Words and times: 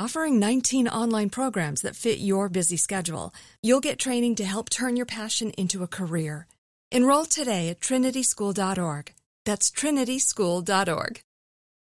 Offering 0.00 0.38
19 0.38 0.88
online 0.88 1.28
programs 1.28 1.82
that 1.82 1.94
fit 1.94 2.20
your 2.20 2.48
busy 2.48 2.78
schedule, 2.78 3.34
you'll 3.60 3.80
get 3.80 3.98
training 3.98 4.34
to 4.36 4.46
help 4.46 4.70
turn 4.70 4.96
your 4.96 5.04
passion 5.04 5.50
into 5.58 5.82
a 5.82 5.86
career. 5.86 6.46
Enroll 6.90 7.26
today 7.26 7.68
at 7.68 7.80
trinityschool.org. 7.80 9.12
That's 9.44 9.70
trinityschool.org. 9.70 11.20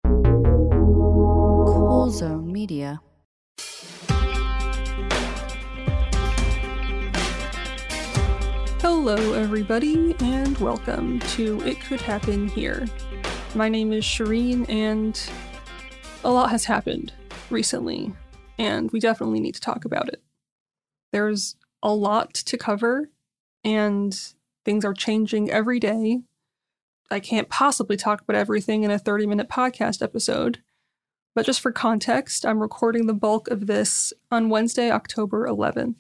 Cool 0.05 2.11
Zone 2.11 2.53
Media. 2.53 3.01
Hello, 8.81 9.35
everybody, 9.35 10.17
and 10.19 10.59
welcome 10.59 11.21
to 11.21 11.61
It 11.61 11.81
Could 11.83 12.01
Happen 12.01 12.49
Here. 12.49 12.89
My 13.55 13.69
name 13.69 13.93
is 13.93 14.03
Shereen, 14.03 14.69
and 14.69 15.23
a 16.25 16.33
lot 16.33 16.51
has 16.51 16.65
happened 16.65 17.13
recently, 17.51 18.13
and 18.59 18.91
we 18.91 19.01
definitely 19.01 19.41
need 19.41 19.55
to 19.55 19.61
talk 19.61 19.85
about 19.85 20.09
it. 20.09 20.23
There's 21.13 21.57
a 21.83 21.93
lot 21.93 22.35
to 22.35 22.59
cover, 22.59 23.11
and 23.65 24.19
things 24.65 24.85
are 24.85 24.95
changing 24.95 25.51
every 25.51 25.81
day. 25.81 26.21
I 27.11 27.21
can't 27.21 27.49
possibly 27.49 27.97
talk 27.97 28.21
about 28.21 28.37
everything 28.37 28.83
in 28.83 28.91
a 28.91 28.99
30 28.99 29.27
minute 29.27 29.49
podcast 29.49 30.03
episode, 30.03 30.61
but 31.35 31.47
just 31.47 31.61
for 31.61 31.73
context, 31.73 32.45
I'm 32.45 32.61
recording 32.61 33.07
the 33.07 33.15
bulk 33.15 33.49
of 33.49 33.67
this 33.67 34.13
on 34.31 34.51
Wednesday, 34.51 34.91
October 34.91 35.47
11th. 35.47 35.95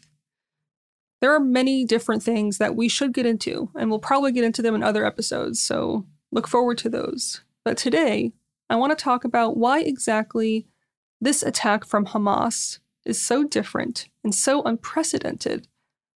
There 1.20 1.34
are 1.34 1.40
many 1.40 1.84
different 1.84 2.22
things 2.22 2.58
that 2.58 2.76
we 2.76 2.88
should 2.88 3.12
get 3.12 3.26
into, 3.26 3.70
and 3.74 3.90
we'll 3.90 3.98
probably 3.98 4.32
get 4.32 4.44
into 4.44 4.62
them 4.62 4.74
in 4.74 4.82
other 4.82 5.04
episodes, 5.04 5.60
so 5.60 6.06
look 6.30 6.46
forward 6.46 6.78
to 6.78 6.88
those. 6.88 7.40
But 7.64 7.76
today, 7.76 8.32
I 8.70 8.76
want 8.76 8.96
to 8.96 9.02
talk 9.02 9.24
about 9.24 9.56
why 9.56 9.80
exactly 9.80 10.66
this 11.20 11.42
attack 11.42 11.84
from 11.84 12.06
Hamas 12.06 12.78
is 13.04 13.20
so 13.20 13.44
different 13.44 14.08
and 14.22 14.34
so 14.34 14.62
unprecedented 14.62 15.66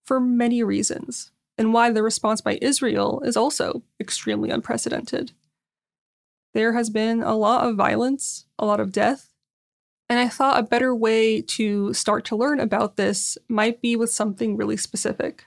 for 0.04 0.20
many 0.20 0.64
reasons, 0.64 1.32
and 1.58 1.74
why 1.74 1.92
the 1.92 2.04
response 2.04 2.42
by 2.42 2.60
Israel 2.62 3.22
is 3.26 3.38
also 3.38 3.84
extremely 4.00 4.50
unprecedented. 4.50 5.32
There 6.54 6.74
has 6.74 6.90
been 6.90 7.24
a 7.24 7.36
lot 7.36 7.66
of 7.66 7.76
violence, 7.76 8.46
a 8.60 8.66
lot 8.66 8.80
of 8.80 8.92
death, 8.92 9.34
and 10.10 10.20
I 10.20 10.28
thought 10.28 10.60
a 10.60 10.64
better 10.64 10.94
way 10.94 11.42
to 11.42 11.94
start 11.94 12.26
to 12.26 12.36
learn 12.36 12.60
about 12.60 12.98
this 12.98 13.38
might 13.48 13.82
be 13.82 13.96
with 13.96 14.12
something 14.12 14.58
really 14.58 14.76
specific, 14.76 15.46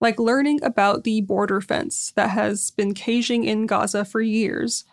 like 0.00 0.18
learning 0.18 0.62
about 0.62 1.04
the 1.04 1.22
border 1.22 1.62
fence 1.62 2.12
that 2.16 2.30
has 2.30 2.70
been 2.70 2.92
caging 2.92 3.44
in 3.44 3.66
Gaza 3.66 4.04
for 4.04 4.20
years, 4.20 4.84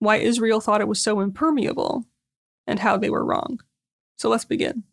why 0.00 0.16
Israel 0.16 0.60
thought 0.60 0.82
it 0.82 0.88
was 0.88 1.00
so 1.00 1.20
impermeable, 1.20 2.04
and 2.68 2.78
how 2.78 2.96
they 2.96 3.10
were 3.10 3.24
wrong. 3.24 3.58
So 4.16 4.28
let's 4.28 4.44
begin. 4.44 4.84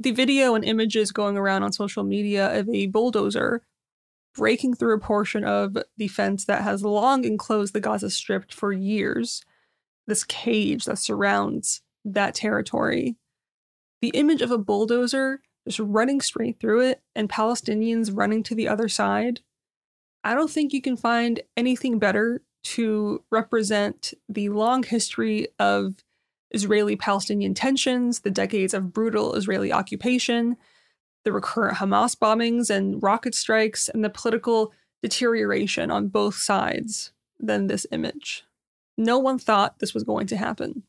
The 0.00 0.10
video 0.10 0.56
and 0.56 0.64
images 0.64 1.12
going 1.12 1.36
around 1.36 1.62
on 1.62 1.72
social 1.72 2.02
media 2.02 2.58
of 2.58 2.68
a 2.68 2.86
bulldozer 2.86 3.62
breaking 4.34 4.74
through 4.74 4.96
a 4.96 5.00
portion 5.00 5.44
of 5.44 5.76
the 5.96 6.08
fence 6.08 6.46
that 6.46 6.62
has 6.62 6.82
long 6.82 7.24
enclosed 7.24 7.74
the 7.74 7.80
Gaza 7.80 8.10
Strip 8.10 8.50
for 8.50 8.72
years, 8.72 9.44
this 10.06 10.24
cage 10.24 10.86
that 10.86 10.98
surrounds 10.98 11.82
that 12.04 12.34
territory. 12.34 13.16
The 14.00 14.08
image 14.08 14.40
of 14.40 14.50
a 14.50 14.58
bulldozer 14.58 15.42
just 15.68 15.78
running 15.78 16.20
straight 16.20 16.58
through 16.58 16.80
it 16.80 17.02
and 17.14 17.28
Palestinians 17.28 18.10
running 18.12 18.42
to 18.44 18.54
the 18.54 18.66
other 18.66 18.88
side. 18.88 19.40
I 20.24 20.34
don't 20.34 20.50
think 20.50 20.72
you 20.72 20.82
can 20.82 20.96
find 20.96 21.40
anything 21.56 21.98
better 21.98 22.42
to 22.64 23.22
represent 23.30 24.14
the 24.28 24.48
long 24.48 24.82
history 24.82 25.48
of 25.58 25.96
Israeli 26.54 26.96
Palestinian 26.96 27.54
tensions, 27.54 28.20
the 28.20 28.30
decades 28.30 28.74
of 28.74 28.92
brutal 28.92 29.34
Israeli 29.34 29.72
occupation, 29.72 30.56
the 31.24 31.32
recurrent 31.32 31.78
Hamas 31.78 32.16
bombings 32.16 32.70
and 32.70 33.02
rocket 33.02 33.34
strikes, 33.34 33.88
and 33.88 34.04
the 34.04 34.10
political 34.10 34.72
deterioration 35.02 35.90
on 35.90 36.08
both 36.08 36.36
sides 36.36 37.12
than 37.38 37.66
this 37.66 37.86
image. 37.90 38.44
No 38.96 39.18
one 39.18 39.38
thought 39.38 39.78
this 39.78 39.94
was 39.94 40.04
going 40.04 40.26
to 40.28 40.36
happen. 40.36 40.84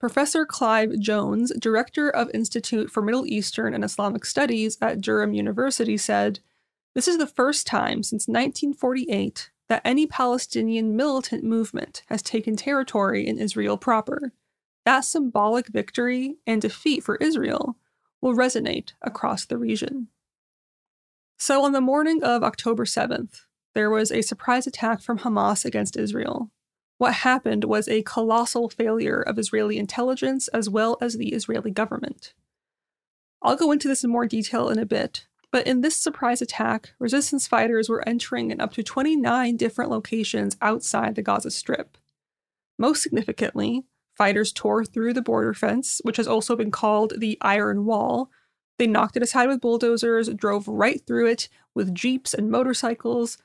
Professor 0.00 0.44
Clive 0.44 0.98
Jones, 0.98 1.52
director 1.58 2.10
of 2.10 2.30
Institute 2.34 2.90
for 2.90 3.00
Middle 3.00 3.26
Eastern 3.26 3.72
and 3.72 3.84
Islamic 3.84 4.26
Studies 4.26 4.76
at 4.82 5.00
Durham 5.00 5.32
University, 5.32 5.96
said, 5.96 6.40
This 6.94 7.08
is 7.08 7.16
the 7.16 7.26
first 7.26 7.66
time 7.66 8.02
since 8.02 8.28
1948 8.28 9.50
that 9.68 9.80
any 9.84 10.06
Palestinian 10.06 10.94
militant 10.94 11.42
movement 11.42 12.02
has 12.08 12.20
taken 12.20 12.56
territory 12.56 13.26
in 13.26 13.38
Israel 13.38 13.78
proper. 13.78 14.32
That 14.84 15.00
symbolic 15.00 15.68
victory 15.68 16.36
and 16.46 16.60
defeat 16.60 17.02
for 17.02 17.16
Israel 17.16 17.76
will 18.20 18.34
resonate 18.34 18.92
across 19.02 19.44
the 19.46 19.58
region. 19.58 20.08
So, 21.38 21.64
on 21.64 21.72
the 21.72 21.80
morning 21.80 22.22
of 22.22 22.42
October 22.42 22.84
7th, 22.84 23.42
there 23.74 23.90
was 23.90 24.12
a 24.12 24.22
surprise 24.22 24.66
attack 24.66 25.00
from 25.00 25.18
Hamas 25.20 25.64
against 25.64 25.96
Israel. 25.96 26.50
What 26.98 27.14
happened 27.14 27.64
was 27.64 27.88
a 27.88 28.02
colossal 28.02 28.68
failure 28.68 29.20
of 29.20 29.38
Israeli 29.38 29.78
intelligence 29.78 30.48
as 30.48 30.70
well 30.70 30.96
as 31.00 31.14
the 31.14 31.32
Israeli 31.32 31.70
government. 31.70 32.34
I'll 33.42 33.56
go 33.56 33.72
into 33.72 33.88
this 33.88 34.04
in 34.04 34.10
more 34.10 34.26
detail 34.26 34.68
in 34.68 34.78
a 34.78 34.86
bit, 34.86 35.26
but 35.50 35.66
in 35.66 35.80
this 35.80 35.96
surprise 35.96 36.40
attack, 36.40 36.94
resistance 36.98 37.46
fighters 37.46 37.88
were 37.88 38.06
entering 38.08 38.50
in 38.50 38.60
up 38.60 38.72
to 38.74 38.82
29 38.82 39.56
different 39.56 39.90
locations 39.90 40.56
outside 40.62 41.14
the 41.14 41.22
Gaza 41.22 41.50
Strip. 41.50 41.98
Most 42.78 43.02
significantly, 43.02 43.84
fighters 44.16 44.52
tore 44.52 44.84
through 44.84 45.12
the 45.12 45.22
border 45.22 45.54
fence, 45.54 46.00
which 46.04 46.16
has 46.16 46.28
also 46.28 46.56
been 46.56 46.70
called 46.70 47.14
the 47.18 47.36
Iron 47.40 47.84
Wall. 47.84 48.30
They 48.78 48.86
knocked 48.86 49.16
it 49.16 49.22
aside 49.22 49.48
with 49.48 49.60
bulldozers, 49.60 50.28
drove 50.28 50.66
right 50.66 51.00
through 51.06 51.28
it 51.28 51.48
with 51.74 51.94
jeeps 51.94 52.34
and 52.34 52.50
motorcycles, 52.50 53.38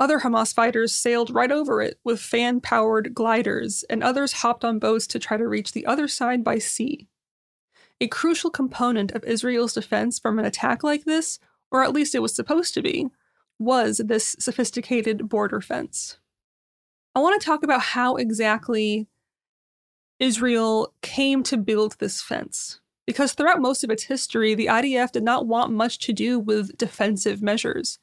other 0.00 0.20
Hamas 0.20 0.52
fighters 0.52 0.92
sailed 0.92 1.30
right 1.30 1.52
over 1.52 1.80
it 1.80 2.00
with 2.02 2.20
fan 2.20 2.60
powered 2.60 3.14
gliders, 3.14 3.84
and 3.88 4.02
others 4.02 4.32
hopped 4.32 4.64
on 4.64 4.80
boats 4.80 5.06
to 5.06 5.18
try 5.18 5.36
to 5.36 5.46
reach 5.46 5.72
the 5.72 5.86
other 5.86 6.08
side 6.08 6.42
by 6.42 6.58
sea. 6.58 7.06
a 8.00 8.08
crucial 8.08 8.50
component 8.50 9.12
of 9.12 9.24
Israel's 9.24 9.74
defense 9.74 10.18
from 10.18 10.38
an 10.38 10.44
attack 10.44 10.82
like 10.82 11.04
this, 11.04 11.38
or 11.70 11.82
at 11.82 11.92
least 11.92 12.14
it 12.14 12.20
was 12.20 12.34
supposed 12.34 12.74
to 12.74 12.82
be, 12.82 13.08
was 13.58 13.98
this 14.04 14.36
sophisticated 14.38 15.28
border 15.28 15.60
fence. 15.60 16.18
I 17.14 17.20
want 17.20 17.40
to 17.40 17.44
talk 17.44 17.62
about 17.62 17.80
how 17.80 18.16
exactly 18.16 19.06
Israel 20.18 20.92
came 21.02 21.42
to 21.44 21.56
build 21.56 21.96
this 21.98 22.22
fence. 22.22 22.80
Because 23.06 23.32
throughout 23.32 23.60
most 23.60 23.84
of 23.84 23.90
its 23.90 24.04
history, 24.04 24.54
the 24.54 24.66
IDF 24.66 25.12
did 25.12 25.22
not 25.24 25.46
want 25.46 25.72
much 25.72 25.98
to 26.00 26.12
do 26.12 26.38
with 26.38 26.78
defensive 26.78 27.42
measures. 27.42 27.98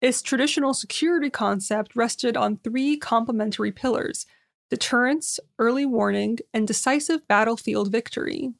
Its 0.00 0.20
traditional 0.20 0.74
security 0.74 1.30
concept 1.30 1.96
rested 1.96 2.36
on 2.36 2.58
three 2.58 2.96
complementary 2.96 3.72
pillars 3.72 4.26
deterrence, 4.68 5.38
early 5.58 5.84
warning, 5.84 6.38
and 6.54 6.66
decisive 6.66 7.28
battlefield 7.28 7.92
victory. 7.92 8.54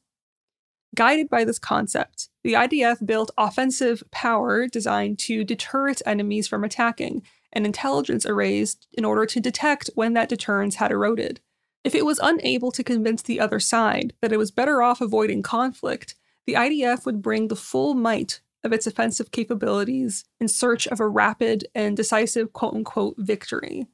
Guided 0.95 1.27
by 1.27 1.43
this 1.43 1.57
concept, 1.57 2.29
the 2.43 2.53
IDF 2.53 3.03
built 3.03 3.31
offensive 3.35 4.03
power 4.11 4.67
designed 4.67 5.17
to 5.17 5.43
deter 5.43 5.89
its 5.89 6.03
enemies 6.05 6.47
from 6.47 6.63
attacking, 6.63 7.23
and 7.51 7.65
intelligence 7.65 8.27
arrays 8.27 8.77
in 8.93 9.03
order 9.03 9.25
to 9.25 9.39
detect 9.39 9.89
when 9.95 10.13
that 10.13 10.29
deterrence 10.29 10.75
had 10.75 10.91
eroded. 10.91 11.41
If 11.83 11.95
it 11.95 12.05
was 12.05 12.19
unable 12.23 12.71
to 12.71 12.83
convince 12.83 13.21
the 13.21 13.39
other 13.39 13.59
side 13.59 14.13
that 14.21 14.31
it 14.31 14.37
was 14.37 14.51
better 14.51 14.81
off 14.81 15.01
avoiding 15.01 15.41
conflict, 15.41 16.15
the 16.45 16.53
IDF 16.53 17.05
would 17.05 17.21
bring 17.21 17.47
the 17.47 17.55
full 17.55 17.93
might 17.93 18.41
of 18.63 18.71
its 18.71 18.87
offensive 18.87 19.31
capabilities 19.31 20.23
in 20.39 20.47
search 20.47 20.87
of 20.87 20.99
a 20.99 21.07
rapid 21.07 21.67
and 21.75 21.97
decisive 21.97 22.53
quote 22.53 22.73
unquote 22.73 23.15
victory, 23.17 23.87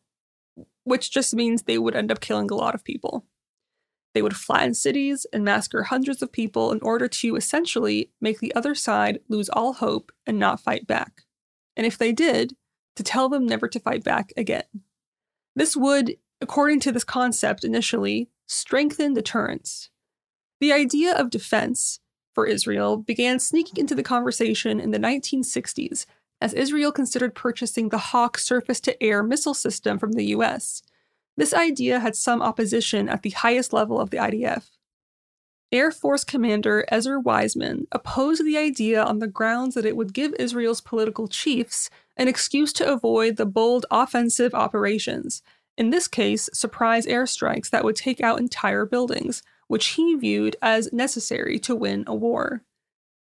which 0.83 1.11
just 1.11 1.33
means 1.33 1.63
they 1.63 1.79
would 1.79 1.95
end 1.95 2.11
up 2.11 2.19
killing 2.19 2.51
a 2.51 2.55
lot 2.55 2.75
of 2.75 2.83
people. 2.83 3.25
They 4.13 4.21
would 4.21 4.35
flatten 4.35 4.73
cities 4.73 5.25
and 5.33 5.43
massacre 5.43 5.83
hundreds 5.83 6.21
of 6.21 6.31
people 6.31 6.71
in 6.71 6.79
order 6.81 7.07
to 7.07 7.35
essentially 7.35 8.11
make 8.19 8.39
the 8.39 8.53
other 8.55 8.75
side 8.75 9.19
lose 9.27 9.49
all 9.49 9.73
hope 9.73 10.11
and 10.25 10.39
not 10.39 10.59
fight 10.59 10.87
back. 10.87 11.23
And 11.75 11.85
if 11.85 11.97
they 11.97 12.11
did, 12.11 12.55
to 12.95 13.03
tell 13.03 13.29
them 13.29 13.45
never 13.45 13.67
to 13.67 13.79
fight 13.79 14.03
back 14.03 14.33
again. 14.35 14.63
This 15.55 15.75
would, 15.77 16.17
according 16.41 16.79
to 16.81 16.91
this 16.91 17.03
concept 17.03 17.63
initially, 17.63 18.29
strengthen 18.47 19.13
deterrence. 19.13 19.89
The 20.59 20.73
idea 20.73 21.13
of 21.13 21.29
defense 21.29 21.99
for 22.33 22.45
Israel 22.45 22.97
began 22.97 23.39
sneaking 23.39 23.77
into 23.77 23.95
the 23.95 24.03
conversation 24.03 24.79
in 24.79 24.91
the 24.91 24.99
1960s 24.99 26.05
as 26.41 26.53
Israel 26.53 26.91
considered 26.91 27.35
purchasing 27.35 27.89
the 27.89 27.97
Hawk 27.97 28.37
surface 28.37 28.79
to 28.81 29.01
air 29.03 29.21
missile 29.23 29.53
system 29.53 29.99
from 29.99 30.13
the 30.13 30.25
US. 30.27 30.81
This 31.35 31.53
idea 31.53 31.99
had 31.99 32.15
some 32.15 32.41
opposition 32.41 33.09
at 33.09 33.23
the 33.23 33.29
highest 33.29 33.73
level 33.73 33.99
of 33.99 34.09
the 34.09 34.17
IDF. 34.17 34.69
Air 35.71 35.91
Force 35.91 36.23
Commander 36.23 36.83
Ezer 36.91 37.19
Weizman 37.19 37.85
opposed 37.91 38.43
the 38.43 38.57
idea 38.57 39.03
on 39.03 39.19
the 39.19 39.27
grounds 39.27 39.75
that 39.75 39.85
it 39.85 39.95
would 39.95 40.13
give 40.13 40.33
Israel's 40.39 40.81
political 40.81 41.27
chiefs 41.27 41.89
an 42.17 42.27
excuse 42.27 42.73
to 42.73 42.91
avoid 42.91 43.37
the 43.37 43.45
bold 43.45 43.85
offensive 43.91 44.55
operations, 44.55 45.43
in 45.79 45.91
this 45.91 46.09
case, 46.09 46.49
surprise 46.53 47.05
airstrikes 47.05 47.69
that 47.69 47.85
would 47.85 47.95
take 47.95 48.19
out 48.19 48.39
entire 48.39 48.85
buildings, 48.85 49.41
which 49.69 49.87
he 49.91 50.13
viewed 50.15 50.57
as 50.61 50.91
necessary 50.91 51.57
to 51.59 51.73
win 51.73 52.03
a 52.05 52.13
war. 52.13 52.63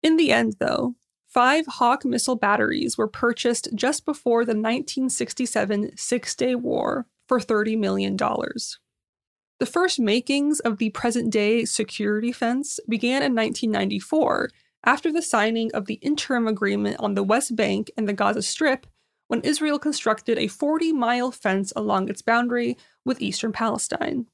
In 0.03 0.17
the 0.17 0.33
end, 0.33 0.57
though, 0.59 0.97
five 1.29 1.65
Hawk 1.67 2.05
missile 2.05 2.35
batteries 2.35 2.99
were 2.99 3.07
purchased 3.07 3.69
just 3.73 4.05
before 4.05 4.45
the 4.45 4.51
1967 4.51 5.97
Six 5.97 6.35
Day 6.35 6.57
War 6.57 7.07
for 7.29 7.39
$30 7.39 7.79
million. 7.79 8.17
The 8.17 9.67
first 9.67 10.01
makings 10.01 10.59
of 10.59 10.79
the 10.79 10.91
present 10.91 11.31
day 11.31 11.65
security 11.65 12.33
fence 12.33 12.81
began 12.89 13.23
in 13.23 13.33
1994 13.33 14.51
after 14.85 15.13
the 15.13 15.23
signing 15.23 15.71
of 15.73 15.87
the 15.87 16.01
interim 16.03 16.49
agreement 16.49 16.97
on 16.99 17.15
the 17.15 17.23
West 17.23 17.55
Bank 17.55 17.93
and 17.97 18.09
the 18.09 18.13
Gaza 18.13 18.43
Strip 18.43 18.89
when 19.31 19.41
Israel 19.43 19.79
constructed 19.79 20.39
a 20.39 20.49
40 20.49 20.93
mile 20.93 21.31
fence 21.31 21.73
along 21.77 22.09
its 22.09 22.21
boundary 22.21 22.77
with 23.05 23.23
eastern 23.23 23.53
Palestine. 23.53 24.27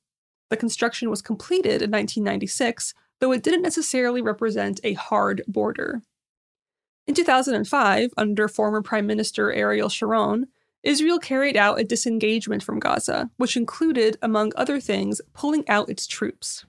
The 0.49 0.57
construction 0.57 1.11
was 1.11 1.21
completed 1.21 1.83
in 1.83 1.91
1996, 1.91 2.95
though 3.21 3.31
it 3.31 3.43
didn't 3.43 3.61
necessarily 3.61 4.23
represent 4.23 4.81
a 4.83 4.95
hard 4.95 5.43
border. 5.47 6.01
In 7.07 7.15
2005, 7.15 8.15
under 8.17 8.49
former 8.49 8.81
Prime 8.81 9.07
Minister 9.07 9.53
Ariel 9.53 9.91
Sharon, 9.91 10.47
Israel 10.83 11.19
carried 11.19 11.59
out 11.59 11.79
a 11.79 11.85
disengagement 11.85 12.63
from 12.63 12.79
Gaza, 12.79 13.29
which 13.37 13.55
included, 13.55 14.17
among 14.23 14.53
other 14.57 14.81
things, 14.81 15.21
pulling 15.35 15.69
out 15.69 15.91
its 15.91 16.07
troops. 16.07 16.65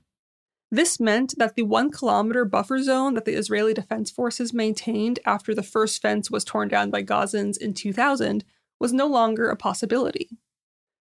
This 0.70 1.00
meant 1.00 1.36
that 1.38 1.56
the 1.56 1.64
one 1.64 1.92
kilometer 1.92 2.44
buffer 2.44 2.82
zone 2.82 3.14
that 3.14 3.26
the 3.26 3.38
Israeli 3.38 3.74
Defense 3.74 4.12
Forces 4.12 4.54
maintained 4.54 5.20
after 5.26 5.56
the 5.56 5.64
first 5.64 6.02
fence 6.02 6.30
was 6.30 6.44
torn 6.44 6.68
down 6.68 6.90
by 6.90 7.04
Gazans 7.04 7.58
in 7.58 7.74
2000 7.74 8.44
was 8.80 8.92
no 8.92 9.08
longer 9.08 9.50
a 9.50 9.56
possibility. 9.56 10.30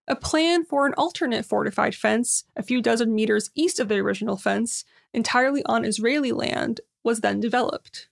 A 0.07 0.15
plan 0.15 0.65
for 0.65 0.87
an 0.87 0.95
alternate 0.97 1.45
fortified 1.45 1.97
fence, 1.97 2.45
a 2.55 2.63
few 2.63 2.81
dozen 2.81 3.13
meters 3.13 3.51
east 3.57 3.81
of 3.81 3.89
the 3.89 3.97
original 3.97 4.37
fence, 4.37 4.85
entirely 5.13 5.65
on 5.65 5.85
Israeli 5.85 6.31
land, 6.31 6.81
was 7.03 7.21
then 7.21 7.41
developed. 7.41 8.09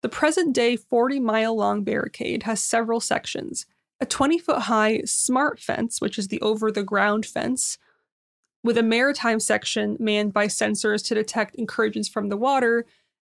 The 0.00 0.08
present 0.08 0.54
day 0.54 0.76
40 0.76 1.20
mile 1.20 1.54
long 1.54 1.84
barricade 1.84 2.44
has 2.44 2.62
several 2.62 3.00
sections 3.00 3.66
a 3.98 4.06
20 4.06 4.38
foot 4.38 4.62
high 4.62 5.00
smart 5.04 5.58
fence, 5.58 6.00
which 6.00 6.18
is 6.18 6.28
the 6.28 6.40
over 6.42 6.70
the 6.70 6.82
ground 6.82 7.24
fence, 7.24 7.78
with 8.66 8.76
a 8.76 8.82
maritime 8.82 9.40
section 9.40 9.96
manned 9.98 10.32
by 10.32 10.46
sensors 10.46 11.02
to 11.06 11.14
detect 11.14 11.54
incursions 11.54 12.08
from 12.08 12.28
the 12.28 12.36
water, 12.36 12.84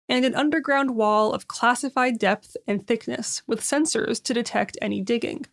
and 0.08 0.24
an 0.24 0.34
underground 0.34 0.96
wall 0.96 1.32
of 1.32 1.48
classified 1.48 2.18
depth 2.18 2.56
and 2.66 2.86
thickness 2.86 3.42
with 3.46 3.60
sensors 3.60 4.22
to 4.22 4.34
detect 4.34 4.76
any 4.82 5.00
digging. 5.00 5.46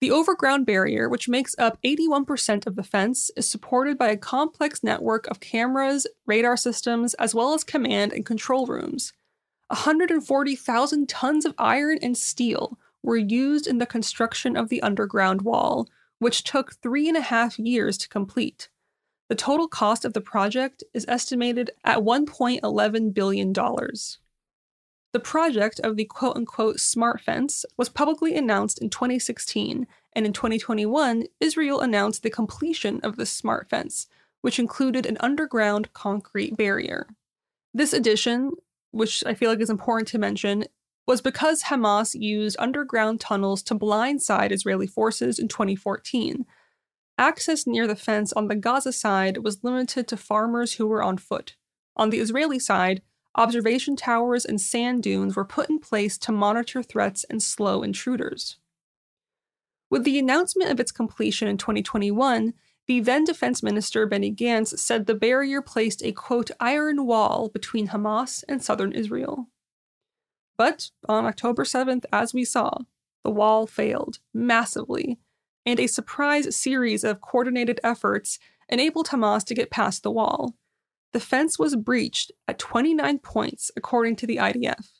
The 0.00 0.10
overground 0.10 0.64
barrier, 0.64 1.10
which 1.10 1.28
makes 1.28 1.54
up 1.58 1.78
81% 1.84 2.66
of 2.66 2.74
the 2.74 2.82
fence, 2.82 3.30
is 3.36 3.48
supported 3.48 3.98
by 3.98 4.08
a 4.08 4.16
complex 4.16 4.82
network 4.82 5.26
of 5.26 5.40
cameras, 5.40 6.06
radar 6.26 6.56
systems, 6.56 7.12
as 7.14 7.34
well 7.34 7.52
as 7.52 7.64
command 7.64 8.12
and 8.14 8.24
control 8.24 8.66
rooms. 8.66 9.12
140,000 9.68 11.08
tons 11.08 11.44
of 11.44 11.54
iron 11.58 11.98
and 12.00 12.16
steel 12.16 12.78
were 13.02 13.16
used 13.16 13.66
in 13.66 13.78
the 13.78 13.86
construction 13.86 14.56
of 14.56 14.70
the 14.70 14.82
underground 14.82 15.42
wall, 15.42 15.86
which 16.20 16.44
took 16.44 16.74
three 16.74 17.08
and 17.08 17.16
a 17.16 17.22
half 17.22 17.58
years 17.58 17.98
to 17.98 18.08
complete. 18.08 18.68
The 19.28 19.34
total 19.34 19.66
cost 19.66 20.04
of 20.04 20.12
the 20.12 20.20
project 20.20 20.84
is 20.94 21.04
estimated 21.08 21.72
at 21.84 21.98
$1.11 21.98 23.14
billion. 23.14 23.52
The 23.52 25.20
project 25.20 25.80
of 25.80 25.96
the 25.96 26.04
quote 26.04 26.36
unquote 26.36 26.78
smart 26.78 27.20
fence 27.20 27.64
was 27.76 27.88
publicly 27.88 28.36
announced 28.36 28.78
in 28.78 28.90
2016, 28.90 29.86
and 30.12 30.26
in 30.26 30.32
2021, 30.32 31.24
Israel 31.40 31.80
announced 31.80 32.22
the 32.22 32.30
completion 32.30 33.00
of 33.02 33.16
the 33.16 33.26
smart 33.26 33.68
fence, 33.68 34.06
which 34.40 34.58
included 34.58 35.06
an 35.06 35.16
underground 35.20 35.92
concrete 35.92 36.56
barrier. 36.56 37.08
This 37.72 37.92
addition, 37.92 38.52
which 38.90 39.24
I 39.24 39.34
feel 39.34 39.50
like 39.50 39.60
is 39.60 39.70
important 39.70 40.08
to 40.08 40.18
mention, 40.18 40.64
was 41.06 41.20
because 41.20 41.64
Hamas 41.64 42.14
used 42.14 42.56
underground 42.58 43.20
tunnels 43.20 43.62
to 43.64 43.74
blindside 43.74 44.52
Israeli 44.52 44.86
forces 44.86 45.38
in 45.38 45.48
2014. 45.48 46.46
Access 47.18 47.66
near 47.66 47.86
the 47.86 47.96
fence 47.96 48.32
on 48.32 48.48
the 48.48 48.54
Gaza 48.56 48.92
side 48.92 49.38
was 49.38 49.62
limited 49.62 50.08
to 50.08 50.16
farmers 50.16 50.74
who 50.74 50.86
were 50.86 51.02
on 51.02 51.18
foot. 51.18 51.56
On 51.96 52.10
the 52.10 52.18
Israeli 52.18 52.58
side, 52.58 53.02
observation 53.34 53.96
towers 53.96 54.44
and 54.44 54.60
sand 54.60 55.02
dunes 55.02 55.36
were 55.36 55.44
put 55.44 55.68
in 55.68 55.78
place 55.78 56.16
to 56.18 56.32
monitor 56.32 56.82
threats 56.82 57.24
and 57.28 57.42
slow 57.42 57.82
intruders. 57.82 58.58
With 59.90 60.04
the 60.04 60.18
announcement 60.18 60.70
of 60.70 60.80
its 60.80 60.92
completion 60.92 61.48
in 61.48 61.58
2021, 61.58 62.54
the 62.86 63.00
then 63.00 63.24
Defense 63.24 63.62
Minister 63.62 64.06
Benny 64.06 64.32
Gantz 64.32 64.78
said 64.78 65.06
the 65.06 65.14
barrier 65.14 65.60
placed 65.60 66.02
a 66.02 66.12
quote 66.12 66.50
iron 66.58 67.06
wall 67.06 67.48
between 67.48 67.88
Hamas 67.88 68.42
and 68.48 68.62
southern 68.62 68.92
Israel. 68.92 69.48
But 70.60 70.90
on 71.08 71.24
October 71.24 71.64
7th, 71.64 72.04
as 72.12 72.34
we 72.34 72.44
saw, 72.44 72.80
the 73.24 73.30
wall 73.30 73.66
failed 73.66 74.18
massively, 74.34 75.18
and 75.64 75.80
a 75.80 75.86
surprise 75.86 76.54
series 76.54 77.02
of 77.02 77.22
coordinated 77.22 77.80
efforts 77.82 78.38
enabled 78.68 79.06
Hamas 79.06 79.42
to 79.46 79.54
get 79.54 79.70
past 79.70 80.02
the 80.02 80.10
wall. 80.10 80.56
The 81.14 81.18
fence 81.18 81.58
was 81.58 81.76
breached 81.76 82.30
at 82.46 82.58
29 82.58 83.20
points, 83.20 83.70
according 83.74 84.16
to 84.16 84.26
the 84.26 84.36
IDF. 84.36 84.90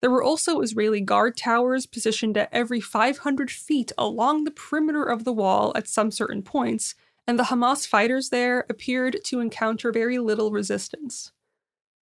There 0.00 0.10
were 0.10 0.24
also 0.24 0.60
Israeli 0.60 1.00
guard 1.00 1.36
towers 1.36 1.86
positioned 1.86 2.36
at 2.36 2.48
every 2.50 2.80
500 2.80 3.52
feet 3.52 3.92
along 3.96 4.42
the 4.42 4.50
perimeter 4.50 5.04
of 5.04 5.22
the 5.22 5.32
wall 5.32 5.70
at 5.76 5.86
some 5.86 6.10
certain 6.10 6.42
points, 6.42 6.96
and 7.24 7.38
the 7.38 7.44
Hamas 7.44 7.86
fighters 7.86 8.30
there 8.30 8.66
appeared 8.68 9.18
to 9.26 9.38
encounter 9.38 9.92
very 9.92 10.18
little 10.18 10.50
resistance 10.50 11.30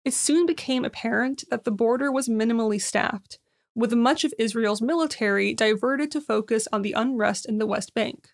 it 0.07 0.15
soon 0.15 0.47
became 0.47 0.85
apparent 0.85 1.43
that 1.51 1.65
the 1.65 1.73
border 1.73 2.13
was 2.13 2.29
minimally 2.29 2.81
staffed, 2.81 3.41
with 3.75 3.93
much 3.93 4.23
of 4.23 4.33
Israel's 4.39 4.81
military 4.81 5.53
diverted 5.53 6.13
to 6.13 6.21
focus 6.21 6.69
on 6.73 6.83
the 6.83 6.93
unrest 6.93 7.45
in 7.45 7.59
the 7.59 7.67
West 7.67 7.93
Bank. 7.93 8.29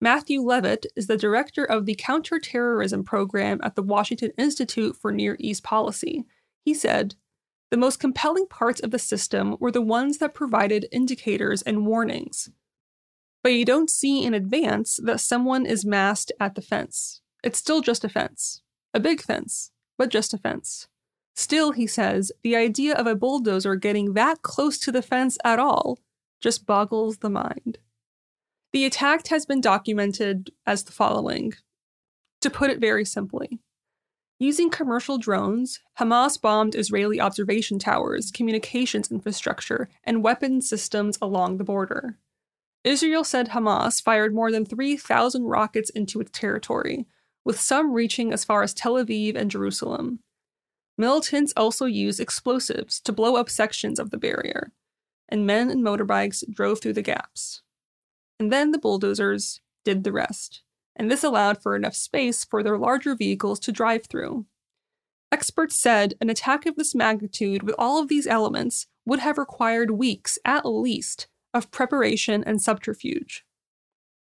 Matthew 0.00 0.40
Levitt 0.40 0.86
is 0.96 1.06
the 1.06 1.18
director 1.18 1.62
of 1.62 1.84
the 1.84 1.94
counterterrorism 1.94 3.04
program 3.04 3.60
at 3.62 3.74
the 3.74 3.82
Washington 3.82 4.32
Institute 4.38 4.96
for 4.96 5.12
Near 5.12 5.36
East 5.38 5.62
Policy. 5.62 6.24
He 6.64 6.72
said, 6.72 7.16
The 7.70 7.76
most 7.76 8.00
compelling 8.00 8.46
parts 8.46 8.80
of 8.80 8.90
the 8.90 8.98
system 8.98 9.58
were 9.60 9.70
the 9.70 9.82
ones 9.82 10.16
that 10.18 10.32
provided 10.32 10.88
indicators 10.90 11.60
and 11.60 11.86
warnings. 11.86 12.48
But 13.42 13.52
you 13.52 13.66
don't 13.66 13.90
see 13.90 14.24
in 14.24 14.32
advance 14.32 14.98
that 15.04 15.20
someone 15.20 15.66
is 15.66 15.84
masked 15.84 16.32
at 16.40 16.54
the 16.54 16.62
fence. 16.62 17.20
It's 17.42 17.58
still 17.58 17.82
just 17.82 18.04
a 18.04 18.08
fence. 18.08 18.62
A 18.94 19.00
big 19.00 19.20
fence, 19.20 19.70
but 19.98 20.08
just 20.08 20.32
a 20.32 20.38
fence. 20.38 20.88
Still, 21.34 21.72
he 21.72 21.86
says, 21.86 22.30
the 22.42 22.56
idea 22.56 22.94
of 22.94 23.06
a 23.06 23.16
bulldozer 23.16 23.74
getting 23.74 24.14
that 24.14 24.42
close 24.42 24.78
to 24.80 24.92
the 24.92 25.02
fence 25.02 25.36
at 25.44 25.58
all 25.58 25.98
just 26.40 26.66
boggles 26.66 27.18
the 27.18 27.30
mind. 27.30 27.78
The 28.72 28.84
attack 28.84 29.26
has 29.28 29.46
been 29.46 29.60
documented 29.60 30.50
as 30.66 30.84
the 30.84 30.92
following. 30.92 31.54
To 32.40 32.50
put 32.50 32.70
it 32.70 32.78
very 32.78 33.04
simply, 33.04 33.58
using 34.38 34.68
commercial 34.68 35.16
drones, 35.16 35.80
Hamas 35.98 36.40
bombed 36.40 36.74
Israeli 36.74 37.20
observation 37.20 37.78
towers, 37.78 38.30
communications 38.30 39.10
infrastructure, 39.10 39.88
and 40.04 40.22
weapons 40.22 40.68
systems 40.68 41.18
along 41.22 41.56
the 41.56 41.64
border. 41.64 42.18
Israel 42.84 43.24
said 43.24 43.48
Hamas 43.48 44.02
fired 44.02 44.34
more 44.34 44.52
than 44.52 44.66
3,000 44.66 45.44
rockets 45.44 45.88
into 45.90 46.20
its 46.20 46.30
territory, 46.38 47.06
with 47.44 47.58
some 47.58 47.92
reaching 47.92 48.32
as 48.32 48.44
far 48.44 48.62
as 48.62 48.74
Tel 48.74 48.94
Aviv 48.94 49.36
and 49.36 49.50
Jerusalem. 49.50 50.20
Militants 50.96 51.52
also 51.56 51.86
used 51.86 52.20
explosives 52.20 53.00
to 53.00 53.12
blow 53.12 53.36
up 53.36 53.50
sections 53.50 53.98
of 53.98 54.10
the 54.10 54.18
barrier, 54.18 54.72
and 55.28 55.46
men 55.46 55.70
and 55.70 55.82
motorbikes 55.82 56.44
drove 56.52 56.80
through 56.80 56.92
the 56.92 57.02
gaps. 57.02 57.62
And 58.38 58.52
then 58.52 58.70
the 58.70 58.78
bulldozers 58.78 59.60
did 59.84 60.04
the 60.04 60.12
rest, 60.12 60.62
and 60.96 61.10
this 61.10 61.24
allowed 61.24 61.62
for 61.62 61.74
enough 61.74 61.96
space 61.96 62.44
for 62.44 62.62
their 62.62 62.78
larger 62.78 63.14
vehicles 63.14 63.58
to 63.60 63.72
drive 63.72 64.06
through. 64.06 64.46
Experts 65.32 65.74
said 65.74 66.14
an 66.20 66.30
attack 66.30 66.64
of 66.64 66.76
this 66.76 66.94
magnitude 66.94 67.64
with 67.64 67.74
all 67.76 68.00
of 68.00 68.08
these 68.08 68.26
elements 68.26 68.86
would 69.04 69.18
have 69.18 69.36
required 69.36 69.90
weeks, 69.90 70.38
at 70.44 70.64
least, 70.64 71.26
of 71.52 71.72
preparation 71.72 72.44
and 72.44 72.62
subterfuge. 72.62 73.44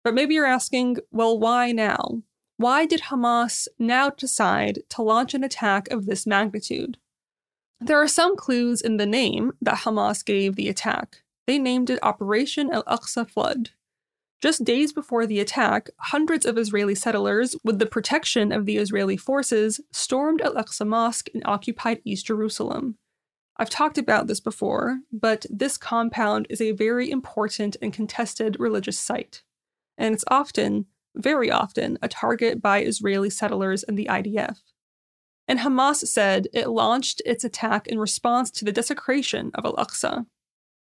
But 0.03 0.15
maybe 0.15 0.35
you're 0.35 0.47
asking, 0.47 0.99
well, 1.11 1.39
why 1.39 1.73
now? 1.73 2.23
Why 2.57 2.87
did 2.87 3.03
Hamas 3.03 3.67
now 3.79 4.11
decide 4.11 4.81
to 4.91 5.03
launch 5.03 5.35
an 5.35 5.43
attack 5.43 5.91
of 5.91 6.07
this 6.07 6.27
magnitude? 6.27 6.99
There 7.81 8.01
are 8.01 8.09
some 8.09 8.37
clues 8.37 8.81
in 8.81 8.97
the 8.97 9.07
name 9.07 9.53
that 9.61 9.79
Hamas 9.79 10.25
gave 10.25 10.55
the 10.55 10.69
attack. 10.69 11.23
They 11.47 11.59
named 11.59 11.91
it 11.91 11.99
Operation 12.03 12.71
Al 12.73 12.85
Aqsa 12.85 13.29
Flood. 13.29 13.71
Just 14.41 14.65
days 14.65 14.93
before 14.93 15.27
the 15.27 15.41
attack, 15.41 15.91
hundreds 15.99 16.47
of 16.47 16.57
Israeli 16.57 16.95
settlers, 16.95 17.57
with 17.65 17.79
the 17.79 17.87
protection 17.87 18.53
of 18.53 18.67
the 18.67 18.77
Israeli 18.77 19.17
forces, 19.17 19.81
stormed 19.91 20.41
Al 20.41 20.55
Aqsa 20.55 20.87
Mosque 20.87 21.29
in 21.35 21.43
occupied 21.45 22.03
East 22.05 22.27
Jerusalem. 22.27 22.97
I've 23.57 23.71
talked 23.71 23.99
about 23.99 24.27
this 24.27 24.41
before, 24.41 25.01
but 25.13 25.47
this 25.49 25.77
compound 25.77 26.47
is 26.51 26.61
a 26.61 26.73
very 26.73 27.11
important 27.11 27.77
and 27.81 27.93
contested 27.93 28.59
religious 28.59 28.99
site. 28.99 29.43
And 29.97 30.15
it's 30.15 30.25
often 30.29 30.87
very 31.15 31.51
often 31.51 31.99
a 32.03 32.09
target 32.09 32.61
by 32.61 32.83
Israeli 32.83 33.31
settlers 33.31 33.83
and 33.83 33.99
the 33.99 34.07
IDF. 34.07 34.59
And 35.47 35.61
Hamas 35.61 36.07
said 36.07 36.49
it 36.53 36.69
launched 36.69 37.21
its 37.27 37.45
attack 37.45 37.87
in 37.87 37.99
response 37.99 38.51
to 38.53 38.65
the 38.65 38.73
desecration 38.73 39.51
of 39.55 39.65
Al 39.65 39.75
Aqsa. 39.75 40.27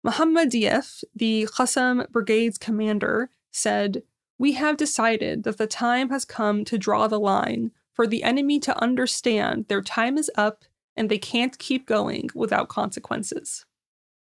Mohammad 0.04 0.52
Deif, 0.52 1.04
the 1.16 1.48
Qassam 1.56 2.10
Brigade's 2.12 2.58
commander, 2.58 3.30
said, 3.52 4.04
We 4.38 4.54
have 4.54 4.78
decided 4.78 5.44
that 5.44 5.58
the 5.58 5.68
time 5.68 6.10
has 6.10 6.26
come 6.26 6.66
to 6.66 6.78
draw 6.78 7.08
the 7.08 7.20
line 7.20 7.72
for 7.94 8.06
the 8.06 8.24
enemy 8.24 8.60
to 8.60 8.82
understand 8.82 9.66
their 9.68 9.82
time 9.82 10.18
is 10.18 10.30
up 10.36 10.66
and 10.96 11.10
they 11.10 11.18
can't 11.18 11.58
keep 11.58 11.86
going 11.86 12.30
without 12.36 12.68
consequences. 12.68 13.66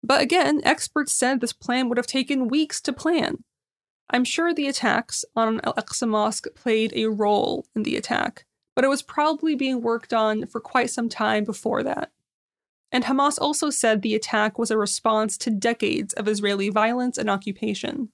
But 0.04 0.22
again, 0.22 0.62
experts 0.64 1.14
said 1.14 1.40
this 1.40 1.54
plan 1.54 1.90
would 1.90 1.98
have 1.98 2.08
taken 2.08 2.50
weeks 2.50 2.82
to 2.82 2.94
plan, 2.94 3.44
I'm 4.10 4.24
sure 4.24 4.54
the 4.54 4.68
attacks 4.68 5.26
on 5.36 5.62
Al 5.64 5.74
Aqsa 5.74 6.08
Mosque 6.08 6.48
played 6.56 6.94
a 6.96 7.08
role 7.08 7.66
in 7.76 7.84
the 7.84 7.96
attack, 7.96 8.46
but 8.76 8.86
it 8.86 8.90
was 8.90 9.02
probably 9.02 9.56
being 9.56 9.82
worked 9.82 10.14
on 10.14 10.46
for 10.46 10.60
quite 10.60 10.90
some 10.90 11.10
time 11.10 11.44
before 11.44 11.84
that. 11.84 12.12
And 12.92 13.06
Hamas 13.06 13.40
also 13.42 13.72
said 13.72 14.02
the 14.02 14.14
attack 14.14 14.60
was 14.60 14.70
a 14.70 14.78
response 14.78 15.38
to 15.40 15.50
decades 15.50 16.14
of 16.14 16.28
Israeli 16.28 16.70
violence 16.70 17.18
and 17.18 17.30
occupation. 17.30 18.10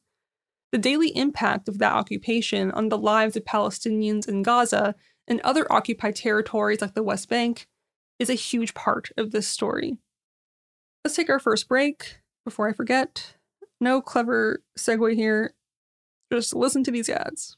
The 0.71 0.77
daily 0.77 1.09
impact 1.17 1.67
of 1.67 1.79
that 1.79 1.93
occupation 1.93 2.71
on 2.71 2.89
the 2.89 2.97
lives 2.97 3.35
of 3.35 3.43
Palestinians 3.43 4.27
in 4.27 4.43
Gaza 4.43 4.95
and 5.27 5.41
other 5.41 5.71
occupied 5.71 6.15
territories 6.15 6.81
like 6.81 6.93
the 6.93 7.03
West 7.03 7.27
Bank 7.27 7.67
is 8.19 8.29
a 8.29 8.35
huge 8.35 8.73
part 8.73 9.09
of 9.17 9.31
this 9.31 9.47
story. 9.47 9.97
Let's 11.03 11.15
take 11.15 11.29
our 11.29 11.39
first 11.39 11.67
break 11.67 12.19
before 12.45 12.69
I 12.69 12.73
forget. 12.73 13.35
No 13.81 14.01
clever 14.01 14.63
segue 14.77 15.15
here. 15.15 15.55
Just 16.31 16.55
listen 16.55 16.83
to 16.83 16.91
these 16.91 17.09
ads. 17.09 17.57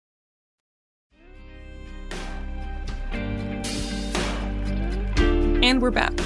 And 5.63 5.79
we're 5.79 5.91
back. 5.91 6.19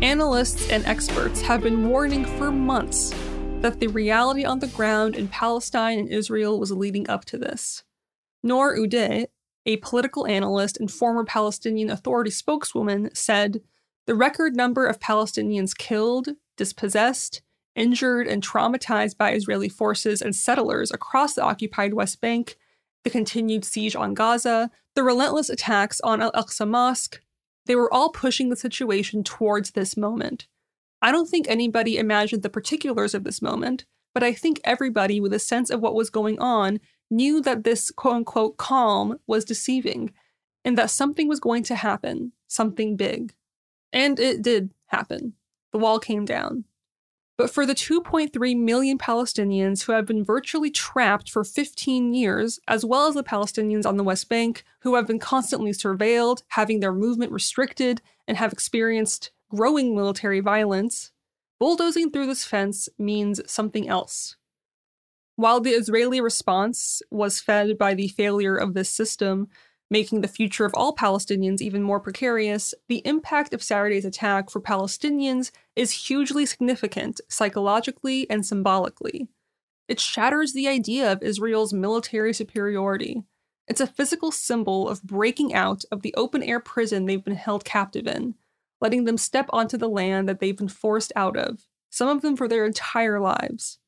Analysts 0.00 0.70
and 0.70 0.82
experts 0.86 1.42
have 1.42 1.62
been 1.62 1.86
warning 1.90 2.24
for 2.24 2.50
months 2.50 3.12
that 3.60 3.78
the 3.78 3.88
reality 3.88 4.42
on 4.42 4.60
the 4.60 4.68
ground 4.68 5.16
in 5.16 5.28
Palestine 5.28 5.98
and 5.98 6.08
Israel 6.08 6.58
was 6.58 6.72
leading 6.72 7.10
up 7.10 7.26
to 7.26 7.36
this. 7.36 7.84
Nour 8.42 8.78
Odeh, 8.78 9.26
a 9.66 9.76
political 9.76 10.26
analyst 10.26 10.80
and 10.80 10.90
former 10.90 11.24
Palestinian 11.24 11.90
Authority 11.90 12.30
spokeswoman, 12.30 13.10
said 13.14 13.60
the 14.06 14.14
record 14.14 14.56
number 14.56 14.86
of 14.86 14.98
Palestinians 14.98 15.76
killed, 15.76 16.30
dispossessed, 16.56 17.42
injured, 17.76 18.26
and 18.26 18.42
traumatized 18.42 19.18
by 19.18 19.32
Israeli 19.32 19.68
forces 19.68 20.22
and 20.22 20.34
settlers 20.34 20.90
across 20.90 21.34
the 21.34 21.42
occupied 21.42 21.92
West 21.92 22.22
Bank, 22.22 22.56
the 23.04 23.10
continued 23.10 23.66
siege 23.66 23.94
on 23.94 24.14
Gaza, 24.14 24.70
the 24.94 25.02
relentless 25.02 25.50
attacks 25.50 26.00
on 26.00 26.22
Al 26.22 26.32
Aqsa 26.32 26.66
Mosque, 26.66 27.20
they 27.68 27.76
were 27.76 27.92
all 27.92 28.08
pushing 28.08 28.48
the 28.48 28.56
situation 28.56 29.22
towards 29.22 29.70
this 29.70 29.96
moment. 29.96 30.48
I 31.02 31.12
don't 31.12 31.28
think 31.28 31.46
anybody 31.48 31.98
imagined 31.98 32.42
the 32.42 32.50
particulars 32.50 33.14
of 33.14 33.22
this 33.22 33.40
moment, 33.40 33.84
but 34.14 34.22
I 34.22 34.32
think 34.32 34.60
everybody 34.64 35.20
with 35.20 35.34
a 35.34 35.38
sense 35.38 35.70
of 35.70 35.80
what 35.80 35.94
was 35.94 36.10
going 36.10 36.40
on 36.40 36.80
knew 37.10 37.40
that 37.42 37.64
this 37.64 37.90
quote 37.90 38.14
unquote 38.14 38.56
calm 38.56 39.18
was 39.26 39.44
deceiving 39.44 40.12
and 40.64 40.76
that 40.78 40.90
something 40.90 41.28
was 41.28 41.40
going 41.40 41.62
to 41.64 41.76
happen, 41.76 42.32
something 42.46 42.96
big. 42.96 43.34
And 43.92 44.18
it 44.18 44.42
did 44.42 44.70
happen. 44.86 45.34
The 45.72 45.78
wall 45.78 45.98
came 45.98 46.24
down. 46.24 46.64
But 47.38 47.50
for 47.50 47.64
the 47.64 47.74
2.3 47.74 48.58
million 48.58 48.98
Palestinians 48.98 49.84
who 49.84 49.92
have 49.92 50.04
been 50.04 50.24
virtually 50.24 50.72
trapped 50.72 51.30
for 51.30 51.44
15 51.44 52.12
years, 52.12 52.58
as 52.66 52.84
well 52.84 53.06
as 53.06 53.14
the 53.14 53.22
Palestinians 53.22 53.86
on 53.86 53.96
the 53.96 54.02
West 54.02 54.28
Bank 54.28 54.64
who 54.80 54.96
have 54.96 55.06
been 55.06 55.20
constantly 55.20 55.70
surveilled, 55.70 56.42
having 56.48 56.80
their 56.80 56.92
movement 56.92 57.30
restricted, 57.30 58.02
and 58.26 58.36
have 58.36 58.52
experienced 58.52 59.30
growing 59.54 59.94
military 59.94 60.40
violence, 60.40 61.12
bulldozing 61.60 62.10
through 62.10 62.26
this 62.26 62.44
fence 62.44 62.88
means 62.98 63.40
something 63.50 63.88
else. 63.88 64.36
While 65.36 65.60
the 65.60 65.70
Israeli 65.70 66.20
response 66.20 67.02
was 67.08 67.40
fed 67.40 67.78
by 67.78 67.94
the 67.94 68.08
failure 68.08 68.56
of 68.56 68.74
this 68.74 68.90
system, 68.90 69.46
making 69.90 70.20
the 70.20 70.28
future 70.28 70.64
of 70.64 70.74
all 70.74 70.94
Palestinians 70.94 71.60
even 71.60 71.82
more 71.82 72.00
precarious, 72.00 72.74
the 72.88 73.02
impact 73.06 73.54
of 73.54 73.62
Saturday's 73.62 74.04
attack 74.04 74.50
for 74.50 74.60
Palestinians 74.60 75.50
is 75.74 76.06
hugely 76.06 76.44
significant 76.44 77.20
psychologically 77.28 78.28
and 78.28 78.44
symbolically. 78.44 79.28
It 79.88 79.98
shatters 79.98 80.52
the 80.52 80.68
idea 80.68 81.10
of 81.10 81.22
Israel's 81.22 81.72
military 81.72 82.34
superiority. 82.34 83.22
It's 83.66 83.80
a 83.80 83.86
physical 83.86 84.30
symbol 84.30 84.88
of 84.88 85.02
breaking 85.02 85.54
out 85.54 85.84
of 85.90 86.02
the 86.02 86.14
open 86.16 86.42
air 86.42 86.60
prison 86.60 87.06
they've 87.06 87.24
been 87.24 87.34
held 87.34 87.64
captive 87.64 88.06
in, 88.06 88.34
letting 88.80 89.04
them 89.04 89.16
step 89.16 89.46
onto 89.50 89.78
the 89.78 89.88
land 89.88 90.28
that 90.28 90.40
they've 90.40 90.56
been 90.56 90.68
forced 90.68 91.12
out 91.16 91.36
of, 91.36 91.66
some 91.90 92.08
of 92.08 92.20
them 92.20 92.36
for 92.36 92.48
their 92.48 92.66
entire 92.66 93.20
lives. 93.20 93.78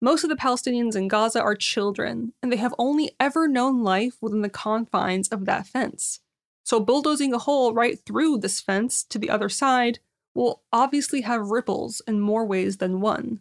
Most 0.00 0.22
of 0.22 0.30
the 0.30 0.36
Palestinians 0.36 0.94
in 0.94 1.08
Gaza 1.08 1.42
are 1.42 1.56
children, 1.56 2.32
and 2.42 2.52
they 2.52 2.56
have 2.56 2.74
only 2.78 3.10
ever 3.18 3.48
known 3.48 3.82
life 3.82 4.16
within 4.20 4.42
the 4.42 4.48
confines 4.48 5.28
of 5.28 5.44
that 5.46 5.66
fence. 5.66 6.20
So, 6.62 6.78
bulldozing 6.78 7.32
a 7.32 7.38
hole 7.38 7.72
right 7.72 7.98
through 7.98 8.38
this 8.38 8.60
fence 8.60 9.02
to 9.04 9.18
the 9.18 9.30
other 9.30 9.48
side 9.48 9.98
will 10.34 10.62
obviously 10.72 11.22
have 11.22 11.48
ripples 11.48 12.00
in 12.06 12.20
more 12.20 12.44
ways 12.44 12.76
than 12.76 13.00
one. 13.00 13.40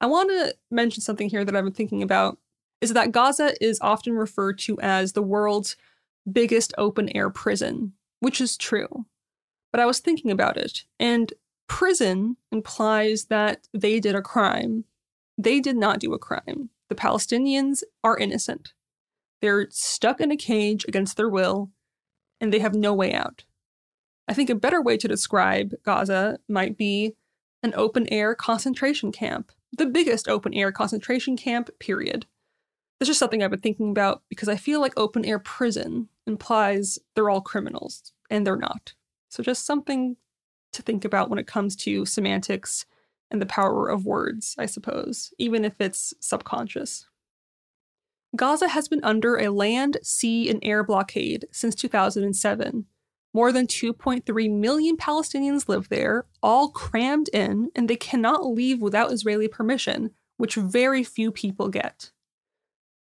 I 0.00 0.06
want 0.06 0.28
to 0.30 0.54
mention 0.70 1.02
something 1.02 1.30
here 1.30 1.44
that 1.44 1.56
I've 1.56 1.64
been 1.64 1.72
thinking 1.72 2.02
about 2.02 2.38
is 2.80 2.92
that 2.92 3.12
Gaza 3.12 3.54
is 3.60 3.78
often 3.80 4.12
referred 4.12 4.58
to 4.60 4.78
as 4.80 5.12
the 5.12 5.22
world's 5.22 5.76
biggest 6.30 6.74
open 6.76 7.08
air 7.16 7.30
prison, 7.30 7.94
which 8.20 8.40
is 8.40 8.56
true. 8.56 9.06
But 9.72 9.80
I 9.80 9.86
was 9.86 9.98
thinking 9.98 10.30
about 10.30 10.56
it, 10.56 10.84
and 11.00 11.32
prison 11.68 12.36
implies 12.52 13.24
that 13.26 13.66
they 13.72 13.98
did 13.98 14.14
a 14.14 14.22
crime. 14.22 14.84
They 15.38 15.60
did 15.60 15.76
not 15.76 16.00
do 16.00 16.12
a 16.12 16.18
crime. 16.18 16.70
The 16.88 16.96
Palestinians 16.96 17.84
are 18.02 18.18
innocent. 18.18 18.72
They're 19.40 19.68
stuck 19.70 20.20
in 20.20 20.32
a 20.32 20.36
cage 20.36 20.84
against 20.88 21.16
their 21.16 21.28
will, 21.28 21.70
and 22.40 22.52
they 22.52 22.58
have 22.58 22.74
no 22.74 22.92
way 22.92 23.14
out. 23.14 23.44
I 24.26 24.34
think 24.34 24.50
a 24.50 24.56
better 24.56 24.82
way 24.82 24.96
to 24.96 25.08
describe 25.08 25.74
Gaza 25.84 26.38
might 26.48 26.76
be 26.76 27.14
an 27.62 27.72
open 27.76 28.06
air 28.12 28.34
concentration 28.34 29.12
camp, 29.12 29.52
the 29.72 29.86
biggest 29.86 30.28
open 30.28 30.52
air 30.54 30.72
concentration 30.72 31.36
camp, 31.36 31.70
period. 31.78 32.26
This 32.98 33.08
is 33.08 33.16
something 33.16 33.42
I've 33.42 33.50
been 33.50 33.60
thinking 33.60 33.90
about 33.90 34.22
because 34.28 34.48
I 34.48 34.56
feel 34.56 34.80
like 34.80 34.92
open 34.96 35.24
air 35.24 35.38
prison 35.38 36.08
implies 36.26 36.98
they're 37.14 37.30
all 37.30 37.40
criminals, 37.40 38.12
and 38.28 38.44
they're 38.44 38.56
not. 38.56 38.94
So, 39.28 39.42
just 39.42 39.64
something 39.64 40.16
to 40.72 40.82
think 40.82 41.04
about 41.04 41.30
when 41.30 41.38
it 41.38 41.46
comes 41.46 41.76
to 41.76 42.04
semantics 42.04 42.86
and 43.30 43.40
the 43.40 43.46
power 43.46 43.88
of 43.88 44.06
words, 44.06 44.54
I 44.58 44.66
suppose, 44.66 45.32
even 45.38 45.64
if 45.64 45.74
it's 45.80 46.14
subconscious. 46.20 47.06
Gaza 48.36 48.68
has 48.68 48.88
been 48.88 49.02
under 49.02 49.36
a 49.36 49.48
land, 49.48 49.98
sea, 50.02 50.50
and 50.50 50.60
air 50.62 50.84
blockade 50.84 51.46
since 51.50 51.74
2007. 51.74 52.86
More 53.34 53.52
than 53.52 53.66
2.3 53.66 54.50
million 54.50 54.96
Palestinians 54.96 55.68
live 55.68 55.88
there, 55.88 56.26
all 56.42 56.70
crammed 56.70 57.28
in, 57.32 57.70
and 57.74 57.88
they 57.88 57.96
cannot 57.96 58.46
leave 58.46 58.80
without 58.80 59.12
Israeli 59.12 59.48
permission, 59.48 60.10
which 60.36 60.54
very 60.54 61.04
few 61.04 61.30
people 61.30 61.68
get. 61.68 62.10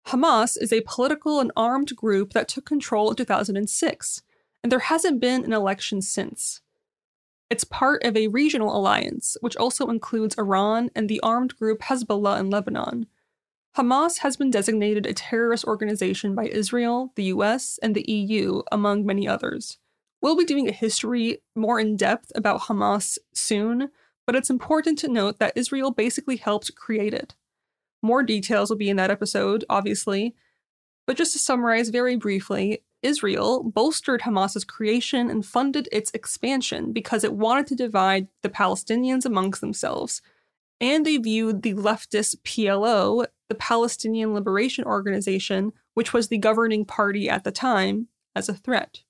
Hamas 0.08 0.62
is 0.62 0.72
a 0.72 0.84
political 0.86 1.40
and 1.40 1.52
armed 1.56 1.96
group 1.96 2.34
that 2.34 2.48
took 2.48 2.66
control 2.66 3.10
in 3.10 3.16
2006 3.16 4.22
and 4.66 4.72
there 4.72 4.80
hasn't 4.80 5.20
been 5.20 5.46
an 5.46 5.54
election 5.54 6.02
since. 6.02 6.62
It's 7.50 7.64
part 7.64 8.04
of 8.04 8.18
a 8.18 8.28
regional 8.28 8.76
alliance, 8.76 9.38
which 9.42 9.56
also 9.56 9.88
includes 9.88 10.38
Iran 10.38 10.90
and 10.96 11.08
the 11.08 11.20
armed 11.22 11.56
group 11.56 11.82
Hezbollah 11.82 12.40
in 12.40 12.50
Lebanon. 12.50 13.06
Hamas 13.78 14.20
has 14.20 14.38
been 14.38 14.50
designated 14.50 15.06
a 15.06 15.14
terrorist 15.14 15.66
organization 15.66 16.34
by 16.34 16.46
Israel, 16.46 17.12
the 17.16 17.26
US, 17.26 17.78
and 17.84 17.94
the 17.94 18.10
EU, 18.10 18.64
among 18.72 19.06
many 19.06 19.28
others. 19.28 19.78
We'll 20.22 20.38
be 20.38 20.46
doing 20.46 20.68
a 20.68 20.72
history 20.72 21.44
more 21.56 21.80
in 21.80 21.98
depth 21.98 22.32
about 22.34 22.62
Hamas 22.62 23.18
soon, 23.34 23.92
but 24.26 24.36
it's 24.36 24.50
important 24.50 24.98
to 25.00 25.08
note 25.08 25.38
that 25.40 25.54
Israel 25.56 25.92
basically 25.92 26.38
helped 26.38 26.76
create 26.76 27.14
it. 27.14 27.36
More 28.02 28.24
details 28.24 28.70
will 28.70 28.78
be 28.78 28.90
in 28.90 28.98
that 28.98 29.12
episode, 29.12 29.66
obviously, 29.70 30.34
but 31.06 31.18
just 31.18 31.34
to 31.34 31.40
summarize 31.40 31.90
very 31.90 32.16
briefly, 32.16 32.82
Israel 33.06 33.64
bolstered 33.64 34.22
Hamas's 34.22 34.64
creation 34.64 35.30
and 35.30 35.46
funded 35.46 35.88
its 35.92 36.10
expansion 36.16 36.92
because 36.92 37.24
it 37.24 37.36
wanted 37.36 37.68
to 37.68 37.76
divide 37.76 38.28
the 38.42 38.50
Palestinians 38.50 39.26
amongst 39.26 39.62
themselves. 39.62 40.24
And 40.82 41.06
they 41.06 41.18
viewed 41.18 41.62
the 41.62 41.76
leftist 41.76 42.38
PLO, 42.44 43.28
the 43.48 43.56
Palestinian 43.56 44.34
Liberation 44.34 44.86
Organization, 44.86 45.72
which 45.94 46.14
was 46.14 46.28
the 46.28 46.40
governing 46.40 46.84
party 46.84 47.30
at 47.30 47.44
the 47.44 47.52
time, 47.52 48.08
as 48.36 48.50
a 48.50 48.56
threat. 48.56 49.04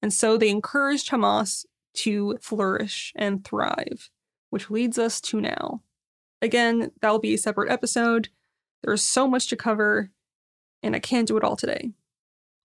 And 0.00 0.12
so 0.12 0.38
they 0.38 0.48
encouraged 0.48 1.10
Hamas 1.10 1.66
to 1.94 2.38
flourish 2.40 3.12
and 3.16 3.44
thrive, 3.44 4.10
which 4.50 4.70
leads 4.70 4.96
us 4.96 5.20
to 5.22 5.40
now. 5.40 5.82
Again, 6.40 6.92
that 7.02 7.10
will 7.10 7.18
be 7.18 7.34
a 7.34 7.38
separate 7.38 7.70
episode. 7.70 8.28
There's 8.82 9.02
so 9.02 9.26
much 9.26 9.48
to 9.48 9.56
cover, 9.56 10.10
and 10.84 10.94
I 10.94 11.00
can't 11.00 11.28
do 11.28 11.36
it 11.36 11.44
all 11.44 11.56
today 11.56 11.92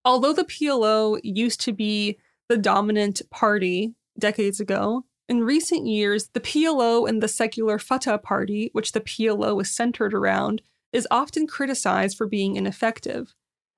although 0.06 0.32
the 0.32 0.44
PLO 0.44 1.20
used 1.22 1.60
to 1.62 1.72
be 1.72 2.16
the 2.48 2.56
dominant 2.56 3.20
party 3.30 3.94
decades 4.18 4.60
ago, 4.60 5.04
in 5.28 5.42
recent 5.42 5.86
years, 5.86 6.28
the 6.32 6.40
PLO 6.40 7.08
and 7.08 7.20
the 7.20 7.28
secular 7.28 7.80
Fatah 7.80 8.18
party, 8.18 8.70
which 8.72 8.92
the 8.92 9.00
PLO 9.00 9.60
is 9.60 9.74
centered 9.74 10.14
around, 10.14 10.62
is 10.92 11.08
often 11.10 11.48
criticized 11.48 12.16
for 12.16 12.28
being 12.28 12.54
ineffective. 12.54 13.34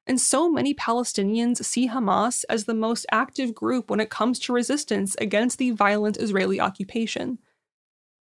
And 0.07 0.21
so 0.21 0.51
many 0.51 0.75
Palestinians 0.75 1.65
see 1.65 1.89
Hamas 1.89 2.45
as 2.51 2.67
the 2.67 2.75
most 2.75 3.07
active 3.11 3.55
group 3.55 3.91
when 3.91 4.01
it 4.01 4.11
comes 4.11 4.39
to 4.41 4.53
resistance 4.53 5.17
against 5.19 5.57
the 5.57 5.71
violent 5.71 6.19
Israeli 6.19 6.61
occupation. 6.61 7.39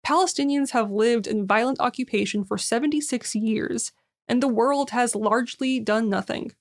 Palestinians 0.06 0.72
have 0.72 0.92
lived 0.92 1.26
in 1.26 1.48
violent 1.48 1.80
occupation 1.80 2.44
for 2.44 2.60
76 2.60 3.34
years, 3.34 3.92
and 4.28 4.42
the 4.42 4.48
world 4.48 4.92
has 4.92 5.16
largely 5.16 5.80
done 5.80 6.08
nothing. 6.10 6.52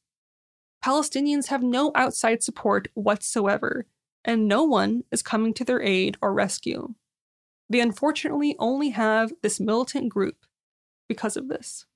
Palestinians 0.84 1.46
have 1.46 1.62
no 1.62 1.92
outside 1.94 2.42
support 2.42 2.88
whatsoever, 2.92 3.86
and 4.22 4.46
no 4.46 4.64
one 4.64 5.02
is 5.10 5.22
coming 5.22 5.54
to 5.54 5.64
their 5.64 5.80
aid 5.80 6.18
or 6.20 6.34
rescue. 6.34 6.94
They 7.70 7.80
unfortunately 7.80 8.54
only 8.58 8.90
have 8.90 9.32
this 9.40 9.58
militant 9.58 10.10
group 10.10 10.44
because 11.08 11.38
of 11.38 11.48
this. 11.48 11.86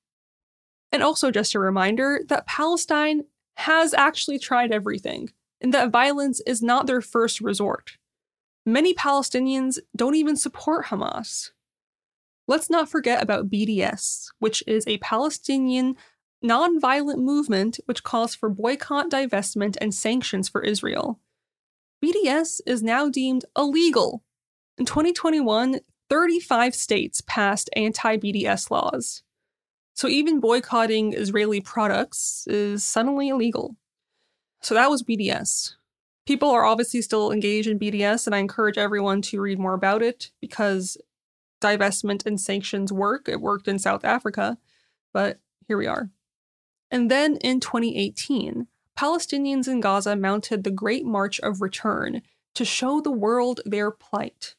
And 0.91 1.03
also, 1.03 1.31
just 1.31 1.55
a 1.55 1.59
reminder 1.59 2.23
that 2.29 2.47
Palestine 2.47 3.25
has 3.59 3.93
actually 3.93 4.39
tried 4.39 4.73
everything, 4.73 5.33
and 5.61 5.75
that 5.75 5.91
violence 5.91 6.41
is 6.47 6.63
not 6.63 6.87
their 6.87 7.03
first 7.03 7.43
resort. 7.43 7.99
Many 8.65 8.95
Palestinians 8.95 9.79
don't 9.95 10.15
even 10.15 10.35
support 10.35 10.87
Hamas. 10.87 11.51
Let's 12.47 12.71
not 12.71 12.89
forget 12.89 13.23
about 13.23 13.51
BDS, 13.51 14.29
which 14.39 14.65
is 14.67 14.87
a 14.87 14.97
Palestinian 14.99 15.95
nonviolent 16.45 17.19
movement 17.19 17.79
which 17.87 18.03
calls 18.03 18.35
for 18.35 18.49
boycott, 18.49 19.11
divestment, 19.11 19.77
and 19.81 19.95
sanctions 19.95 20.49
for 20.49 20.63
Israel. 20.63 21.21
BDS 22.05 22.61
is 22.67 22.83
now 22.83 23.09
deemed 23.09 23.45
illegal. 23.57 24.23
In 24.77 24.87
2021, 24.87 25.81
35 26.09 26.75
states 26.75 27.21
passed 27.23 27.69
anti 27.75 28.17
BDS 28.17 28.71
laws. 28.71 29.23
So 29.95 30.07
even 30.07 30.39
boycotting 30.39 31.13
Israeli 31.13 31.61
products 31.61 32.45
is 32.47 32.85
suddenly 32.85 33.29
illegal. 33.29 33.77
So 34.61 34.75
that 34.75 34.91
was 34.91 35.03
BDS. 35.03 35.75
People 36.25 36.51
are 36.51 36.65
obviously 36.65 37.03
still 37.03 37.33
engaged 37.33 37.69
in 37.69 37.79
BDS, 37.79 38.27
and 38.27 38.35
I 38.35 38.39
encourage 38.39 38.79
everyone 38.79 39.23
to 39.23 39.41
read 39.41 39.59
more 39.59 39.75
about 39.75 40.03
it 40.03 40.31
because 40.41 40.97
divestment 41.61 42.27
and 42.27 42.41
sanctions 42.41 42.93
work. 42.93 43.29
It 43.29 43.41
worked 43.41 43.67
in 43.67 43.79
South 43.79 44.05
Africa, 44.05 44.59
but 45.13 45.41
here 45.67 45.79
we 45.79 45.87
are. 45.87 46.11
And 46.91 47.11
then 47.11 47.37
in 47.39 47.61
2018, 47.61 48.67
Palestinians 48.99 49.69
in 49.69 49.81
Gaza 49.81 50.17
mounted 50.17 50.65
the 50.65 50.71
Great 50.71 51.05
March 51.05 51.39
of 51.41 51.61
Return 51.61 52.23
to 52.55 52.65
show 52.65 53.01
the 53.01 53.13
world 53.13 53.61
their 53.65 53.91
plight. 53.91 54.55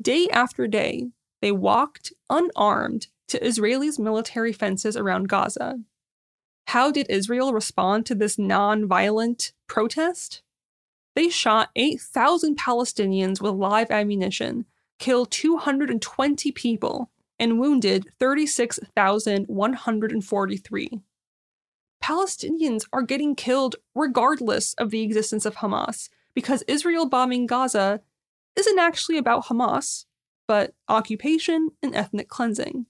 Day 0.00 0.28
after 0.28 0.66
day, 0.66 1.10
they 1.42 1.52
walked 1.52 2.12
unarmed 2.30 3.08
to 3.28 3.38
Israelis' 3.40 3.98
military 3.98 4.52
fences 4.52 4.96
around 4.96 5.28
Gaza. 5.28 5.80
How 6.68 6.90
did 6.90 7.10
Israel 7.10 7.52
respond 7.52 8.06
to 8.06 8.14
this 8.14 8.38
non 8.38 8.88
violent 8.88 9.52
protest? 9.66 10.42
They 11.14 11.28
shot 11.28 11.68
8,000 11.76 12.58
Palestinians 12.58 13.40
with 13.40 13.54
live 13.54 13.90
ammunition, 13.90 14.64
killed 14.98 15.30
220 15.30 16.50
people, 16.52 17.10
and 17.38 17.60
wounded 17.60 18.06
36,143. 18.18 21.00
Palestinians 22.04 22.86
are 22.92 23.00
getting 23.00 23.34
killed 23.34 23.76
regardless 23.94 24.74
of 24.74 24.90
the 24.90 25.00
existence 25.00 25.46
of 25.46 25.56
Hamas 25.56 26.10
because 26.34 26.62
Israel 26.68 27.06
bombing 27.06 27.46
Gaza 27.46 28.02
isn't 28.56 28.78
actually 28.78 29.16
about 29.16 29.46
Hamas, 29.46 30.04
but 30.46 30.74
occupation 30.86 31.70
and 31.82 31.94
ethnic 31.94 32.28
cleansing. 32.28 32.84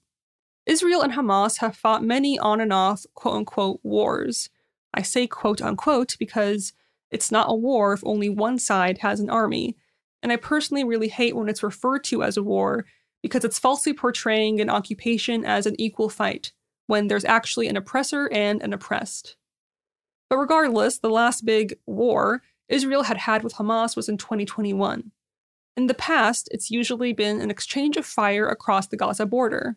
Israel 0.65 1.01
and 1.01 1.13
Hamas 1.13 1.59
have 1.59 1.77
fought 1.77 2.03
many 2.03 2.37
on 2.37 2.59
and 2.59 2.73
off 2.73 3.05
quote 3.13 3.35
unquote 3.35 3.79
wars. 3.83 4.49
I 4.93 5.01
say 5.01 5.27
quote 5.27 5.61
unquote 5.61 6.17
because 6.19 6.73
it's 7.09 7.31
not 7.31 7.49
a 7.49 7.55
war 7.55 7.93
if 7.93 8.03
only 8.05 8.27
one 8.27 8.59
side 8.59 8.97
has 8.97 9.21
an 9.21 9.29
army. 9.29 9.77
And 10.21 10.33
I 10.33 10.35
personally 10.35 10.83
really 10.83 11.07
hate 11.07 11.37
when 11.37 11.47
it's 11.47 11.63
referred 11.63 12.03
to 12.05 12.21
as 12.21 12.35
a 12.35 12.43
war 12.43 12.85
because 13.21 13.45
it's 13.45 13.59
falsely 13.59 13.93
portraying 13.93 14.59
an 14.59 14.69
occupation 14.69 15.45
as 15.45 15.65
an 15.65 15.79
equal 15.79 16.09
fight 16.09 16.51
when 16.87 17.07
there's 17.07 17.25
actually 17.25 17.67
an 17.67 17.77
oppressor 17.77 18.29
and 18.31 18.61
an 18.61 18.73
oppressed. 18.73 19.35
But 20.29 20.37
regardless, 20.37 20.99
the 20.99 21.09
last 21.09 21.45
big 21.45 21.75
war 21.85 22.41
Israel 22.67 23.03
had 23.03 23.17
had 23.17 23.43
with 23.43 23.55
Hamas 23.55 23.95
was 23.95 24.09
in 24.09 24.17
2021. 24.17 25.11
In 25.77 25.87
the 25.87 25.93
past, 25.93 26.47
it's 26.51 26.71
usually 26.71 27.13
been 27.13 27.41
an 27.41 27.51
exchange 27.51 27.97
of 27.97 28.05
fire 28.05 28.47
across 28.47 28.87
the 28.87 28.97
Gaza 28.97 29.25
border. 29.25 29.75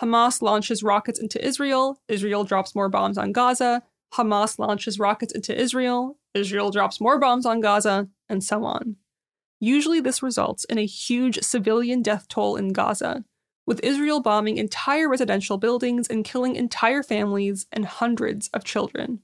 Hamas 0.00 0.42
launches 0.42 0.82
rockets 0.82 1.18
into 1.18 1.44
Israel, 1.44 2.00
Israel 2.08 2.44
drops 2.44 2.74
more 2.74 2.88
bombs 2.88 3.18
on 3.18 3.32
Gaza, 3.32 3.82
Hamas 4.14 4.58
launches 4.58 4.98
rockets 4.98 5.32
into 5.32 5.58
Israel, 5.58 6.18
Israel 6.34 6.70
drops 6.70 7.00
more 7.00 7.18
bombs 7.18 7.46
on 7.46 7.60
Gaza, 7.60 8.08
and 8.28 8.42
so 8.42 8.64
on. 8.64 8.96
Usually, 9.60 10.00
this 10.00 10.22
results 10.22 10.64
in 10.64 10.78
a 10.78 10.86
huge 10.86 11.40
civilian 11.40 12.00
death 12.00 12.28
toll 12.28 12.56
in 12.56 12.72
Gaza, 12.72 13.24
with 13.66 13.80
Israel 13.82 14.20
bombing 14.20 14.56
entire 14.56 15.08
residential 15.08 15.58
buildings 15.58 16.08
and 16.08 16.24
killing 16.24 16.56
entire 16.56 17.02
families 17.02 17.66
and 17.72 17.84
hundreds 17.84 18.48
of 18.48 18.64
children. 18.64 19.20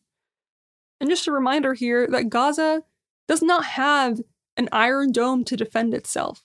And 1.01 1.11
just 1.11 1.27
a 1.27 1.33
reminder 1.33 1.75
here 1.75 2.07
that 2.09 2.29
Gaza 2.29 2.83
does 3.29 3.42
not 3.42 3.64
have 3.64 4.20
an 4.57 4.68
iron 4.72 5.12
dome 5.12 5.44
to 5.44 5.57
defend 5.57 5.94
itself. 5.94 6.44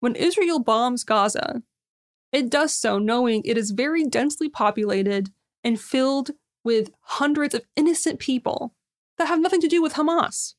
When 0.00 0.14
Israel 0.14 0.60
bombs 0.60 1.04
Gaza, 1.04 1.62
it 2.32 2.50
does 2.50 2.72
so 2.72 2.98
knowing 2.98 3.42
it 3.44 3.56
is 3.56 3.70
very 3.70 4.04
densely 4.04 4.48
populated 4.48 5.30
and 5.64 5.80
filled 5.80 6.32
with 6.62 6.90
hundreds 7.00 7.54
of 7.54 7.64
innocent 7.76 8.20
people 8.20 8.74
that 9.16 9.28
have 9.28 9.40
nothing 9.40 9.60
to 9.60 9.68
do 9.68 9.82
with 9.82 9.94
Hamas. 9.94 10.54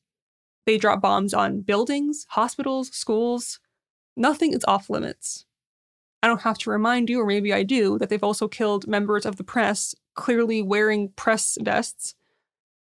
They 0.66 0.76
drop 0.76 1.00
bombs 1.00 1.32
on 1.32 1.62
buildings, 1.62 2.26
hospitals, 2.30 2.88
schools. 2.88 3.60
Nothing 4.16 4.52
is 4.52 4.64
off 4.66 4.90
limits. 4.90 5.46
I 6.22 6.26
don't 6.26 6.42
have 6.42 6.58
to 6.58 6.70
remind 6.70 7.08
you, 7.08 7.20
or 7.20 7.26
maybe 7.26 7.52
I 7.52 7.62
do, 7.62 7.98
that 7.98 8.08
they've 8.08 8.22
also 8.22 8.46
killed 8.46 8.86
members 8.86 9.24
of 9.24 9.36
the 9.36 9.44
press, 9.44 9.94
clearly 10.14 10.62
wearing 10.62 11.10
press 11.16 11.56
vests. 11.60 12.14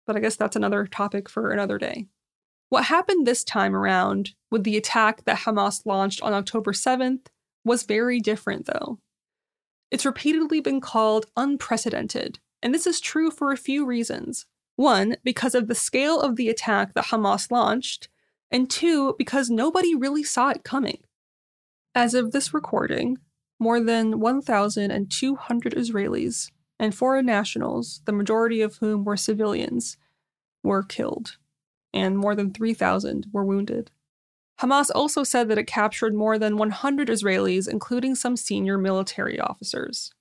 But 0.05 0.15
I 0.15 0.19
guess 0.19 0.35
that's 0.35 0.55
another 0.55 0.85
topic 0.85 1.27
for 1.29 1.51
another 1.51 1.77
day. 1.77 2.07
What 2.69 2.85
happened 2.85 3.25
this 3.25 3.43
time 3.43 3.75
around 3.75 4.31
with 4.51 4.63
the 4.63 4.77
attack 4.77 5.25
that 5.25 5.39
Hamas 5.39 5.85
launched 5.85 6.21
on 6.21 6.33
October 6.33 6.73
7th 6.73 7.27
was 7.63 7.83
very 7.83 8.19
different, 8.19 8.65
though. 8.65 8.99
It's 9.91 10.05
repeatedly 10.05 10.59
been 10.59 10.81
called 10.81 11.27
unprecedented, 11.37 12.39
and 12.61 12.73
this 12.73 12.87
is 12.87 12.99
true 12.99 13.29
for 13.29 13.51
a 13.51 13.57
few 13.57 13.85
reasons. 13.85 14.45
One, 14.75 15.17
because 15.23 15.53
of 15.53 15.67
the 15.67 15.75
scale 15.75 16.19
of 16.19 16.35
the 16.35 16.49
attack 16.49 16.95
that 16.95 17.05
Hamas 17.05 17.51
launched, 17.51 18.09
and 18.49 18.69
two, 18.69 19.15
because 19.17 19.49
nobody 19.49 19.93
really 19.95 20.23
saw 20.23 20.49
it 20.49 20.63
coming. 20.63 20.99
As 21.95 22.15
of 22.15 22.31
this 22.31 22.53
recording, 22.53 23.19
more 23.59 23.79
than 23.79 24.19
1,200 24.19 25.73
Israelis 25.73 26.49
and 26.79 26.95
foreign 26.95 27.25
nationals, 27.27 28.01
the 28.05 28.11
majority 28.11 28.61
of 28.61 28.77
whom 28.77 29.05
were 29.05 29.15
civilians, 29.15 29.97
were 30.63 30.81
killed, 30.81 31.37
and 31.93 32.17
more 32.17 32.33
than 32.33 32.51
3,000 32.51 33.27
were 33.31 33.45
wounded. 33.45 33.91
Hamas 34.59 34.89
also 34.93 35.23
said 35.23 35.49
that 35.49 35.57
it 35.59 35.67
captured 35.67 36.15
more 36.15 36.39
than 36.39 36.57
100 36.57 37.09
Israelis, 37.09 37.67
including 37.67 38.15
some 38.15 38.37
senior 38.37 38.77
military 38.77 39.39
officers. 39.39 40.11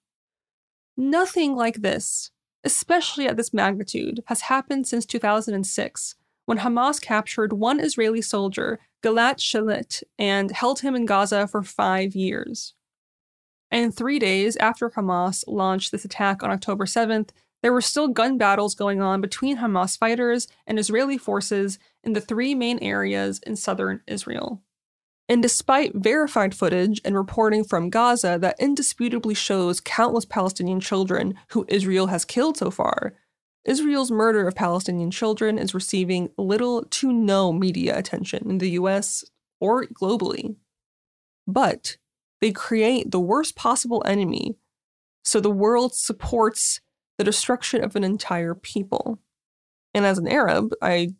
Nothing 0.96 1.56
like 1.56 1.76
this, 1.76 2.30
especially 2.64 3.26
at 3.26 3.38
this 3.38 3.54
magnitude, 3.54 4.22
has 4.26 4.42
happened 4.42 4.86
since 4.86 5.06
2006, 5.06 6.16
when 6.44 6.58
Hamas 6.58 7.00
captured 7.00 7.54
one 7.54 7.80
Israeli 7.80 8.20
soldier, 8.20 8.78
Gilad 9.02 9.38
Shalit, 9.38 10.02
and 10.18 10.50
held 10.52 10.80
him 10.80 10.94
in 10.94 11.06
Gaza 11.06 11.46
for 11.46 11.62
five 11.62 12.14
years. 12.14 12.74
And 13.70 13.94
three 13.94 14.18
days 14.18 14.56
after 14.56 14.90
Hamas 14.90 15.44
launched 15.46 15.92
this 15.92 16.04
attack 16.04 16.42
on 16.42 16.50
October 16.50 16.84
7th, 16.84 17.30
there 17.62 17.72
were 17.72 17.80
still 17.80 18.08
gun 18.08 18.38
battles 18.38 18.74
going 18.74 19.00
on 19.00 19.20
between 19.20 19.58
Hamas 19.58 19.96
fighters 19.96 20.48
and 20.66 20.78
Israeli 20.78 21.16
forces 21.16 21.78
in 22.02 22.12
the 22.12 22.20
three 22.20 22.54
main 22.54 22.78
areas 22.80 23.38
in 23.46 23.56
southern 23.56 24.02
Israel. 24.06 24.62
And 25.28 25.40
despite 25.40 25.94
verified 25.94 26.54
footage 26.54 27.00
and 27.04 27.16
reporting 27.16 27.64
from 27.64 27.88
Gaza 27.88 28.36
that 28.40 28.56
indisputably 28.58 29.34
shows 29.34 29.80
countless 29.80 30.24
Palestinian 30.24 30.80
children 30.80 31.34
who 31.48 31.64
Israel 31.68 32.08
has 32.08 32.24
killed 32.24 32.58
so 32.58 32.70
far, 32.70 33.14
Israel's 33.64 34.10
murder 34.10 34.48
of 34.48 34.54
Palestinian 34.54 35.10
children 35.10 35.58
is 35.58 35.74
receiving 35.74 36.30
little 36.36 36.84
to 36.84 37.12
no 37.12 37.52
media 37.52 37.96
attention 37.96 38.48
in 38.50 38.58
the 38.58 38.70
US 38.70 39.24
or 39.60 39.84
globally. 39.84 40.56
But 41.46 41.96
they 42.40 42.52
create 42.52 43.10
the 43.10 43.20
worst 43.20 43.54
possible 43.54 44.02
enemy 44.04 44.56
so 45.24 45.40
the 45.40 45.50
world 45.50 45.94
supports 45.94 46.80
the 47.18 47.24
destruction 47.24 47.84
of 47.84 47.94
an 47.94 48.04
entire 48.04 48.54
people. 48.54 49.20
And 49.94 50.04
as 50.04 50.18
an 50.18 50.26
Arab, 50.26 50.72
I 50.82 51.14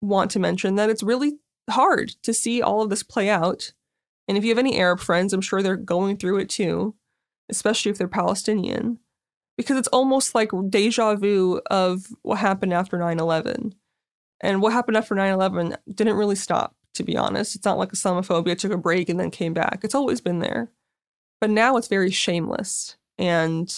want 0.00 0.30
to 0.32 0.38
mention 0.38 0.76
that 0.76 0.90
it's 0.90 1.02
really 1.02 1.38
hard 1.68 2.10
to 2.22 2.32
see 2.32 2.62
all 2.62 2.82
of 2.82 2.90
this 2.90 3.02
play 3.02 3.28
out. 3.28 3.72
And 4.28 4.38
if 4.38 4.44
you 4.44 4.50
have 4.50 4.58
any 4.58 4.78
Arab 4.78 5.00
friends, 5.00 5.32
I'm 5.32 5.40
sure 5.40 5.62
they're 5.62 5.76
going 5.76 6.16
through 6.16 6.38
it 6.38 6.48
too, 6.48 6.94
especially 7.48 7.90
if 7.90 7.98
they're 7.98 8.08
Palestinian, 8.08 8.98
because 9.58 9.76
it's 9.76 9.88
almost 9.88 10.34
like 10.34 10.50
deja 10.70 11.16
vu 11.16 11.60
of 11.70 12.06
what 12.22 12.38
happened 12.38 12.72
after 12.72 12.96
9 12.96 13.18
11. 13.18 13.74
And 14.40 14.62
what 14.62 14.72
happened 14.72 14.96
after 14.96 15.14
9 15.14 15.30
11 15.30 15.76
didn't 15.92 16.16
really 16.16 16.36
stop, 16.36 16.74
to 16.94 17.02
be 17.02 17.16
honest. 17.18 17.56
It's 17.56 17.66
not 17.66 17.76
like 17.76 17.90
Islamophobia 17.90 18.56
took 18.56 18.72
a 18.72 18.78
break 18.78 19.10
and 19.10 19.20
then 19.20 19.30
came 19.30 19.52
back, 19.52 19.80
it's 19.82 19.94
always 19.94 20.22
been 20.22 20.38
there. 20.38 20.70
But 21.40 21.50
now 21.50 21.76
it's 21.76 21.88
very 21.88 22.10
shameless 22.10 22.96
and 23.18 23.74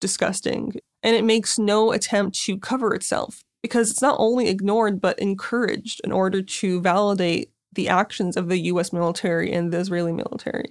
disgusting 0.00 0.72
and 1.02 1.16
it 1.16 1.24
makes 1.24 1.58
no 1.58 1.92
attempt 1.92 2.38
to 2.42 2.58
cover 2.58 2.94
itself 2.94 3.42
because 3.62 3.90
it's 3.90 4.02
not 4.02 4.16
only 4.18 4.48
ignored 4.48 5.00
but 5.00 5.18
encouraged 5.18 6.00
in 6.04 6.12
order 6.12 6.42
to 6.42 6.80
validate 6.80 7.50
the 7.72 7.88
actions 7.88 8.36
of 8.36 8.48
the 8.48 8.58
US 8.60 8.92
military 8.92 9.52
and 9.52 9.72
the 9.72 9.78
Israeli 9.78 10.12
military. 10.12 10.70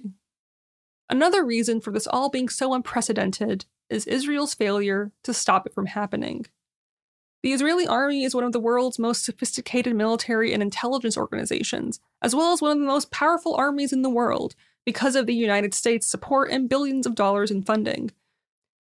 Another 1.10 1.44
reason 1.44 1.80
for 1.80 1.90
this 1.90 2.06
all 2.06 2.28
being 2.28 2.48
so 2.48 2.74
unprecedented 2.74 3.64
is 3.90 4.06
Israel's 4.06 4.54
failure 4.54 5.12
to 5.24 5.34
stop 5.34 5.66
it 5.66 5.74
from 5.74 5.86
happening. 5.86 6.46
The 7.42 7.52
Israeli 7.52 7.86
army 7.86 8.24
is 8.24 8.34
one 8.34 8.44
of 8.44 8.52
the 8.52 8.60
world's 8.60 8.98
most 8.98 9.24
sophisticated 9.24 9.94
military 9.94 10.52
and 10.52 10.62
intelligence 10.62 11.16
organizations, 11.16 12.00
as 12.20 12.34
well 12.34 12.52
as 12.52 12.60
one 12.60 12.72
of 12.72 12.78
the 12.78 12.84
most 12.84 13.10
powerful 13.10 13.54
armies 13.54 13.92
in 13.92 14.02
the 14.02 14.10
world 14.10 14.54
because 14.84 15.14
of 15.14 15.26
the 15.26 15.34
United 15.34 15.74
States' 15.74 16.06
support 16.06 16.50
and 16.50 16.68
billions 16.68 17.06
of 17.06 17.14
dollars 17.14 17.50
in 17.50 17.62
funding 17.62 18.10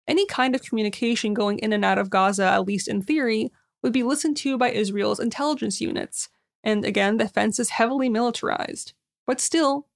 any 0.08 0.26
kind 0.26 0.54
of 0.54 0.62
communication 0.62 1.34
going 1.34 1.58
in 1.58 1.72
and 1.72 1.84
out 1.84 1.98
of 1.98 2.10
Gaza, 2.10 2.44
at 2.44 2.66
least 2.66 2.88
in 2.88 3.02
theory, 3.02 3.52
would 3.82 3.92
be 3.92 4.02
listened 4.02 4.36
to 4.38 4.58
by 4.58 4.70
Israel's 4.70 5.20
intelligence 5.20 5.80
units. 5.80 6.28
And 6.64 6.84
again, 6.84 7.16
the 7.16 7.28
fence 7.28 7.58
is 7.58 7.70
heavily 7.70 8.08
militarized. 8.08 8.94
But 9.26 9.40
still, 9.40 9.88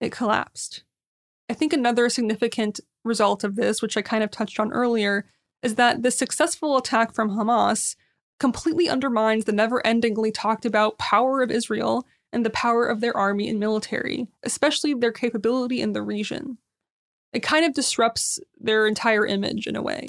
it 0.00 0.12
collapsed. 0.12 0.84
I 1.48 1.54
think 1.54 1.72
another 1.72 2.08
significant 2.08 2.80
result 3.06 3.44
of 3.44 3.56
this, 3.56 3.80
which 3.80 3.96
I 3.96 4.02
kind 4.02 4.22
of 4.22 4.30
touched 4.30 4.60
on 4.60 4.72
earlier, 4.72 5.26
is 5.62 5.76
that 5.76 6.02
the 6.02 6.10
successful 6.10 6.76
attack 6.76 7.14
from 7.14 7.30
Hamas 7.30 7.96
completely 8.38 8.88
undermines 8.88 9.44
the 9.44 9.52
never 9.52 9.84
endingly 9.86 10.32
talked 10.32 10.66
about 10.66 10.98
power 10.98 11.42
of 11.42 11.50
Israel 11.50 12.06
and 12.32 12.44
the 12.44 12.50
power 12.50 12.86
of 12.86 13.00
their 13.00 13.16
army 13.16 13.48
and 13.48 13.58
military, 13.58 14.26
especially 14.42 14.92
their 14.92 15.12
capability 15.12 15.80
in 15.80 15.92
the 15.92 16.02
region. 16.02 16.58
It 17.32 17.42
kind 17.42 17.64
of 17.64 17.74
disrupts 17.74 18.38
their 18.58 18.86
entire 18.86 19.26
image 19.26 19.66
in 19.66 19.76
a 19.76 19.82
way. 19.82 20.08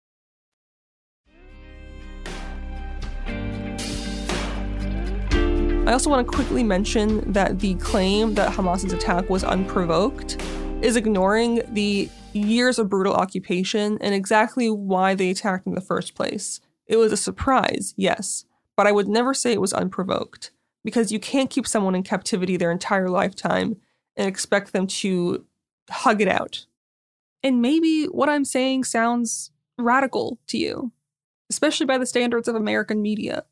I 5.85 5.93
also 5.93 6.11
want 6.11 6.27
to 6.27 6.31
quickly 6.31 6.63
mention 6.63 7.31
that 7.33 7.59
the 7.59 7.73
claim 7.75 8.35
that 8.35 8.53
Hamas's 8.53 8.93
attack 8.93 9.27
was 9.31 9.43
unprovoked 9.43 10.39
is 10.83 10.95
ignoring 10.95 11.63
the 11.73 12.07
years 12.33 12.77
of 12.77 12.87
brutal 12.87 13.15
occupation 13.15 13.97
and 13.99 14.13
exactly 14.13 14.69
why 14.69 15.15
they 15.15 15.31
attacked 15.31 15.65
in 15.65 15.73
the 15.73 15.81
first 15.81 16.13
place. 16.13 16.61
It 16.85 16.97
was 16.97 17.11
a 17.11 17.17
surprise, 17.17 17.95
yes, 17.97 18.45
but 18.77 18.85
I 18.85 18.91
would 18.91 19.07
never 19.07 19.33
say 19.33 19.53
it 19.53 19.59
was 19.59 19.73
unprovoked 19.73 20.51
because 20.83 21.11
you 21.11 21.19
can't 21.19 21.49
keep 21.49 21.65
someone 21.67 21.95
in 21.95 22.03
captivity 22.03 22.57
their 22.57 22.71
entire 22.71 23.09
lifetime 23.09 23.77
and 24.15 24.27
expect 24.27 24.73
them 24.73 24.85
to 24.85 25.45
hug 25.89 26.21
it 26.21 26.27
out. 26.27 26.67
And 27.41 27.59
maybe 27.59 28.05
what 28.05 28.29
I'm 28.29 28.45
saying 28.45 28.83
sounds 28.83 29.49
radical 29.79 30.37
to 30.47 30.59
you, 30.59 30.91
especially 31.49 31.87
by 31.87 31.97
the 31.97 32.05
standards 32.05 32.47
of 32.47 32.53
American 32.55 33.01
media. 33.01 33.45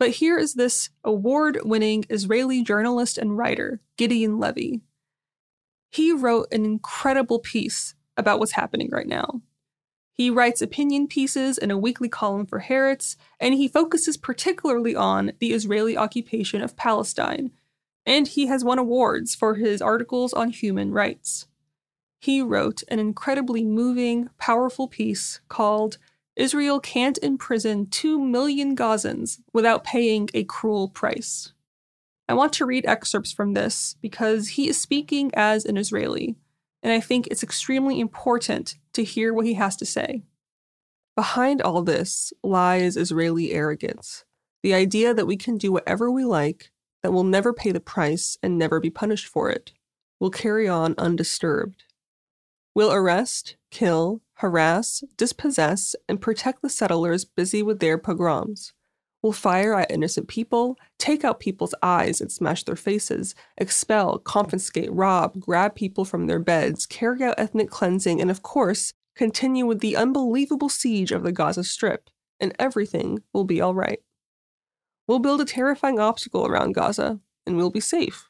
But 0.00 0.12
here 0.12 0.38
is 0.38 0.54
this 0.54 0.88
award 1.04 1.58
winning 1.62 2.06
Israeli 2.08 2.62
journalist 2.62 3.18
and 3.18 3.36
writer, 3.36 3.82
Gideon 3.98 4.38
Levy. 4.38 4.80
He 5.90 6.10
wrote 6.10 6.48
an 6.50 6.64
incredible 6.64 7.38
piece 7.38 7.94
about 8.16 8.38
what's 8.38 8.52
happening 8.52 8.88
right 8.90 9.06
now. 9.06 9.42
He 10.14 10.30
writes 10.30 10.62
opinion 10.62 11.06
pieces 11.06 11.58
in 11.58 11.70
a 11.70 11.76
weekly 11.76 12.08
column 12.08 12.46
for 12.46 12.60
Haaretz, 12.60 13.16
and 13.38 13.52
he 13.52 13.68
focuses 13.68 14.16
particularly 14.16 14.96
on 14.96 15.32
the 15.38 15.52
Israeli 15.52 15.98
occupation 15.98 16.62
of 16.62 16.76
Palestine. 16.76 17.50
And 18.06 18.26
he 18.26 18.46
has 18.46 18.64
won 18.64 18.78
awards 18.78 19.34
for 19.34 19.56
his 19.56 19.82
articles 19.82 20.32
on 20.32 20.48
human 20.48 20.92
rights. 20.92 21.46
He 22.18 22.40
wrote 22.40 22.82
an 22.88 23.00
incredibly 23.00 23.64
moving, 23.64 24.30
powerful 24.38 24.88
piece 24.88 25.42
called 25.48 25.98
Israel 26.40 26.80
Can't 26.80 27.18
Imprison 27.22 27.90
2 27.90 28.18
Million 28.18 28.74
Gazans 28.74 29.40
Without 29.52 29.84
Paying 29.84 30.30
a 30.32 30.42
Cruel 30.44 30.88
Price. 30.88 31.52
I 32.30 32.32
want 32.32 32.54
to 32.54 32.64
read 32.64 32.86
excerpts 32.86 33.30
from 33.30 33.52
this 33.52 33.96
because 34.00 34.48
he 34.48 34.66
is 34.66 34.80
speaking 34.80 35.30
as 35.34 35.66
an 35.66 35.76
Israeli, 35.76 36.36
and 36.82 36.94
I 36.94 37.00
think 37.00 37.26
it's 37.26 37.42
extremely 37.42 38.00
important 38.00 38.76
to 38.94 39.04
hear 39.04 39.34
what 39.34 39.44
he 39.44 39.52
has 39.52 39.76
to 39.76 39.84
say. 39.84 40.22
Behind 41.14 41.60
all 41.60 41.82
this 41.82 42.32
lies 42.42 42.96
Israeli 42.96 43.52
arrogance 43.52 44.24
the 44.62 44.72
idea 44.72 45.12
that 45.12 45.26
we 45.26 45.36
can 45.36 45.58
do 45.58 45.70
whatever 45.70 46.10
we 46.10 46.24
like, 46.24 46.70
that 47.02 47.12
we'll 47.12 47.24
never 47.24 47.52
pay 47.52 47.70
the 47.70 47.80
price 47.80 48.38
and 48.42 48.56
never 48.56 48.80
be 48.80 48.90
punished 48.90 49.26
for 49.26 49.50
it. 49.50 49.72
We'll 50.18 50.30
carry 50.30 50.66
on 50.66 50.94
undisturbed. 50.96 51.84
We'll 52.74 52.92
arrest, 52.92 53.56
kill, 53.70 54.22
harass, 54.34 55.02
dispossess, 55.16 55.96
and 56.08 56.20
protect 56.20 56.62
the 56.62 56.70
settlers 56.70 57.24
busy 57.24 57.62
with 57.62 57.80
their 57.80 57.98
pogroms. 57.98 58.72
We'll 59.22 59.32
fire 59.32 59.74
at 59.74 59.90
innocent 59.90 60.28
people, 60.28 60.78
take 60.98 61.24
out 61.24 61.40
people's 61.40 61.74
eyes 61.82 62.20
and 62.20 62.32
smash 62.32 62.64
their 62.64 62.76
faces, 62.76 63.34
expel, 63.58 64.18
confiscate, 64.18 64.90
rob, 64.92 65.38
grab 65.38 65.74
people 65.74 66.06
from 66.06 66.26
their 66.26 66.38
beds, 66.38 66.86
carry 66.86 67.22
out 67.22 67.34
ethnic 67.36 67.68
cleansing, 67.68 68.20
and 68.20 68.30
of 68.30 68.42
course, 68.42 68.94
continue 69.14 69.66
with 69.66 69.80
the 69.80 69.96
unbelievable 69.96 70.70
siege 70.70 71.12
of 71.12 71.22
the 71.22 71.32
Gaza 71.32 71.64
Strip, 71.64 72.08
and 72.38 72.54
everything 72.58 73.22
will 73.34 73.44
be 73.44 73.60
all 73.60 73.74
right. 73.74 74.00
We'll 75.06 75.18
build 75.18 75.42
a 75.42 75.44
terrifying 75.44 75.98
obstacle 75.98 76.46
around 76.46 76.72
Gaza, 76.72 77.20
and 77.46 77.56
we'll 77.56 77.70
be 77.70 77.80
safe. 77.80 78.29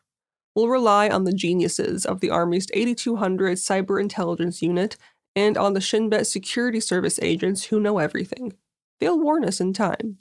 We'll 0.54 0.68
rely 0.68 1.08
on 1.08 1.24
the 1.24 1.32
geniuses 1.32 2.04
of 2.04 2.20
the 2.20 2.30
Army's 2.30 2.66
8200 2.74 3.58
Cyber 3.58 4.00
Intelligence 4.00 4.62
Unit 4.62 4.96
and 5.36 5.56
on 5.56 5.74
the 5.74 5.80
Shin 5.80 6.08
Bet 6.08 6.26
Security 6.26 6.80
Service 6.80 7.20
agents 7.22 7.64
who 7.64 7.80
know 7.80 7.98
everything. 7.98 8.54
They'll 8.98 9.18
warn 9.18 9.44
us 9.44 9.60
in 9.60 9.72
time. 9.72 10.18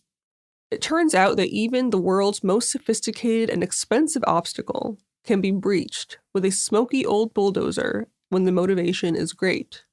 It 0.71 0.81
turns 0.81 1.15
out 1.15 1.37
that 1.37 1.49
even 1.49 1.89
the 1.89 1.97
world's 1.97 2.43
most 2.43 2.71
sophisticated 2.71 3.49
and 3.49 3.63
expensive 3.63 4.23
obstacle 4.27 4.99
can 5.23 5.41
be 5.41 5.51
breached 5.51 6.19
with 6.33 6.45
a 6.45 6.51
smoky 6.51 7.05
old 7.05 7.33
bulldozer 7.33 8.07
when 8.29 8.45
the 8.45 8.51
motivation 8.51 9.15
is 9.15 9.33
great. 9.33 9.83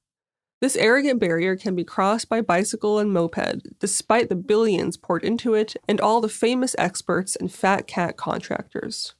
This 0.61 0.75
arrogant 0.75 1.19
barrier 1.19 1.55
can 1.55 1.75
be 1.75 1.83
crossed 1.83 2.29
by 2.29 2.41
bicycle 2.41 2.97
and 2.97 3.11
moped, 3.11 3.79
despite 3.79 4.29
the 4.29 4.35
billions 4.35 4.97
poured 4.97 5.23
into 5.23 5.53
it 5.53 5.75
and 5.87 6.01
all 6.01 6.21
the 6.21 6.29
famous 6.29 6.75
experts 6.79 7.35
and 7.35 7.51
fat 7.51 7.85
cat 7.85 8.17
contractors. 8.17 9.13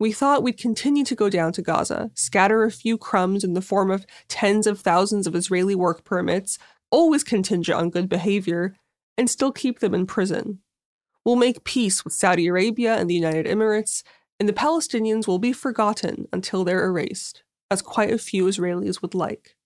We 0.00 0.12
thought 0.12 0.44
we'd 0.44 0.58
continue 0.58 1.04
to 1.04 1.14
go 1.16 1.28
down 1.28 1.52
to 1.54 1.62
Gaza, 1.62 2.10
scatter 2.14 2.62
a 2.62 2.70
few 2.70 2.96
crumbs 2.96 3.42
in 3.42 3.54
the 3.54 3.62
form 3.62 3.90
of 3.90 4.06
tens 4.28 4.66
of 4.66 4.80
thousands 4.80 5.26
of 5.26 5.34
Israeli 5.34 5.74
work 5.74 6.04
permits, 6.04 6.58
always 6.90 7.24
contingent 7.24 7.78
on 7.78 7.90
good 7.90 8.08
behavior, 8.08 8.76
and 9.16 9.28
still 9.28 9.50
keep 9.50 9.80
them 9.80 9.94
in 9.94 10.06
prison. 10.06 10.60
We'll 11.24 11.36
make 11.36 11.64
peace 11.64 12.04
with 12.04 12.14
Saudi 12.14 12.46
Arabia 12.46 12.96
and 12.96 13.10
the 13.10 13.14
United 13.14 13.46
Emirates, 13.46 14.04
and 14.38 14.48
the 14.48 14.52
Palestinians 14.52 15.26
will 15.26 15.40
be 15.40 15.52
forgotten 15.52 16.28
until 16.32 16.64
they're 16.64 16.84
erased, 16.84 17.42
as 17.68 17.82
quite 17.82 18.12
a 18.12 18.18
few 18.18 18.44
Israelis 18.44 19.02
would 19.02 19.14
like. 19.14 19.56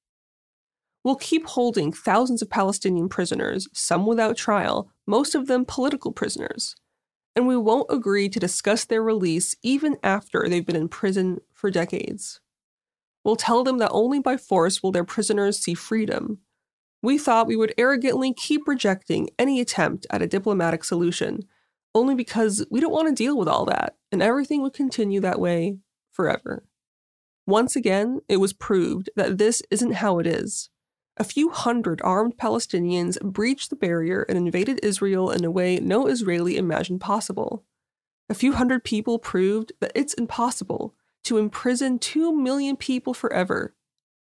We'll 1.04 1.16
keep 1.16 1.46
holding 1.46 1.92
thousands 1.92 2.40
of 2.42 2.48
Palestinian 2.48 3.08
prisoners, 3.08 3.68
some 3.74 4.06
without 4.06 4.36
trial, 4.36 4.90
most 5.06 5.34
of 5.34 5.46
them 5.46 5.66
political 5.66 6.12
prisoners. 6.12 6.74
And 7.34 7.46
we 7.46 7.56
won't 7.56 7.86
agree 7.90 8.28
to 8.28 8.40
discuss 8.40 8.84
their 8.84 9.02
release 9.02 9.54
even 9.62 9.96
after 10.02 10.46
they've 10.48 10.66
been 10.66 10.76
in 10.76 10.88
prison 10.88 11.40
for 11.52 11.70
decades. 11.70 12.40
We'll 13.24 13.36
tell 13.36 13.64
them 13.64 13.78
that 13.78 13.90
only 13.90 14.18
by 14.18 14.36
force 14.36 14.82
will 14.82 14.92
their 14.92 15.04
prisoners 15.04 15.58
see 15.58 15.74
freedom. 15.74 16.38
We 17.02 17.18
thought 17.18 17.46
we 17.46 17.56
would 17.56 17.74
arrogantly 17.78 18.32
keep 18.32 18.68
rejecting 18.68 19.30
any 19.38 19.60
attempt 19.60 20.06
at 20.10 20.22
a 20.22 20.26
diplomatic 20.26 20.84
solution, 20.84 21.40
only 21.94 22.14
because 22.14 22.64
we 22.70 22.80
don't 22.80 22.92
want 22.92 23.08
to 23.08 23.14
deal 23.14 23.36
with 23.36 23.48
all 23.48 23.64
that, 23.66 23.96
and 24.10 24.22
everything 24.22 24.62
would 24.62 24.72
continue 24.72 25.20
that 25.20 25.40
way 25.40 25.78
forever. 26.10 26.64
Once 27.46 27.74
again, 27.74 28.20
it 28.28 28.36
was 28.36 28.52
proved 28.52 29.10
that 29.16 29.38
this 29.38 29.62
isn't 29.70 29.94
how 29.94 30.18
it 30.18 30.26
is. 30.26 30.70
A 31.18 31.24
few 31.24 31.50
hundred 31.50 32.00
armed 32.02 32.38
Palestinians 32.38 33.20
breached 33.20 33.70
the 33.70 33.76
barrier 33.76 34.22
and 34.22 34.38
invaded 34.38 34.80
Israel 34.82 35.30
in 35.30 35.44
a 35.44 35.50
way 35.50 35.78
no 35.78 36.06
Israeli 36.06 36.56
imagined 36.56 37.00
possible. 37.00 37.64
A 38.28 38.34
few 38.34 38.54
hundred 38.54 38.82
people 38.82 39.18
proved 39.18 39.72
that 39.80 39.92
it's 39.94 40.14
impossible 40.14 40.94
to 41.24 41.38
imprison 41.38 41.98
two 41.98 42.34
million 42.34 42.76
people 42.76 43.12
forever 43.12 43.74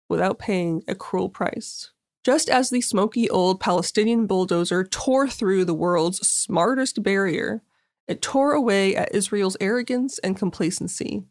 without 0.10 0.40
paying 0.40 0.84
a 0.88 0.96
cruel 0.96 1.30
price. 1.30 1.92
Just 2.24 2.50
as 2.50 2.70
the 2.70 2.82
smoky 2.82 3.30
old 3.30 3.60
Palestinian 3.60 4.26
bulldozer 4.26 4.84
tore 4.84 5.30
through 5.30 5.66
the 5.66 5.74
world's 5.74 6.28
smartest 6.28 7.02
barrier, 7.04 7.62
it 8.08 8.22
tore 8.22 8.54
away 8.54 8.96
at 8.96 9.14
Israel's 9.14 9.56
arrogance 9.62 10.18
and 10.20 10.36
complacency. 10.36 11.24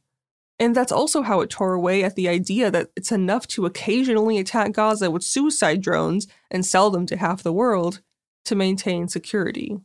And 0.60 0.74
that's 0.74 0.92
also 0.92 1.22
how 1.22 1.40
it 1.40 1.50
tore 1.50 1.74
away 1.74 2.02
at 2.02 2.16
the 2.16 2.28
idea 2.28 2.70
that 2.70 2.90
it's 2.96 3.12
enough 3.12 3.46
to 3.48 3.66
occasionally 3.66 4.38
attack 4.38 4.72
Gaza 4.72 5.10
with 5.10 5.22
suicide 5.22 5.80
drones 5.80 6.26
and 6.50 6.66
sell 6.66 6.90
them 6.90 7.06
to 7.06 7.16
half 7.16 7.42
the 7.42 7.52
world 7.52 8.00
to 8.44 8.56
maintain 8.56 9.06
security. 9.06 9.78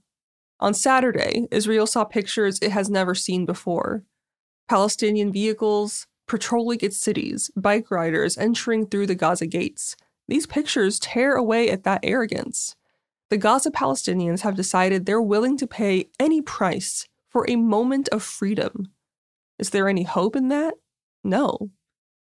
On 0.60 0.74
Saturday, 0.74 1.48
Israel 1.52 1.86
saw 1.86 2.06
pictures 2.06 2.60
it 2.62 2.72
has 2.72 2.90
never 2.90 3.14
seen 3.14 3.46
before 3.46 4.04
Palestinian 4.68 5.32
vehicles 5.32 6.08
patrolling 6.28 6.80
its 6.82 6.98
cities, 6.98 7.52
bike 7.56 7.92
riders 7.92 8.38
entering 8.38 8.88
through 8.88 9.06
the 9.06 9.16
Gaza 9.16 9.46
gates. 9.46 9.96
These 10.28 10.48
pictures 10.48 11.00
tear 11.00 11.36
away 11.36 11.70
at 11.70 11.84
that 11.84 12.00
arrogance. 12.02 12.76
The 13.30 13.38
Gaza 13.38 13.72
Palestinians 13.72 14.42
have 14.42 14.56
decided 14.56 15.06
they're 15.06 15.22
willing 15.22 15.58
to 15.58 15.68
pay 15.68 16.10
any 16.20 16.42
price 16.42 17.08
for 17.30 17.46
a 17.50 17.58
moment 17.58 18.08
of 18.10 18.24
freedom 18.24 18.94
is 19.60 19.70
there 19.70 19.88
any 19.88 20.04
hope 20.04 20.36
in 20.36 20.50
that? 20.50 20.76
No. 21.24 21.72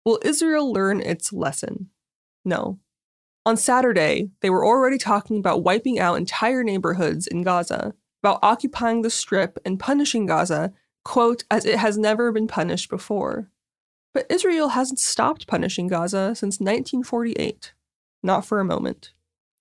Will 0.04 0.20
Israel 0.24 0.72
learn 0.72 1.02
its 1.02 1.34
lesson? 1.34 1.90
No. 2.44 2.80
On 3.46 3.58
Saturday, 3.58 4.30
they 4.42 4.50
were 4.50 4.66
already 4.66 4.98
talking 4.98 5.38
about 5.38 5.64
wiping 5.64 6.00
out 6.00 6.18
entire 6.18 6.64
neighborhoods 6.64 7.28
in 7.28 7.44
Gaza, 7.44 7.94
about 8.24 8.40
occupying 8.42 9.02
the 9.02 9.10
strip 9.10 9.60
and 9.66 9.80
punishing 9.80 10.26
Gaza, 10.26 10.74
quote, 11.04 11.44
as 11.52 11.66
it 11.66 11.78
has 11.78 11.98
never 11.98 12.32
been 12.32 12.48
punished 12.48 12.90
before. 12.90 13.52
But 14.14 14.26
Israel 14.30 14.70
hasn't 14.70 15.00
stopped 15.00 15.48
punishing 15.48 15.88
Gaza 15.88 16.34
since 16.36 16.60
1948. 16.60 17.74
Not 18.24 18.46
for 18.46 18.60
a 18.60 18.66
moment. 18.66 19.12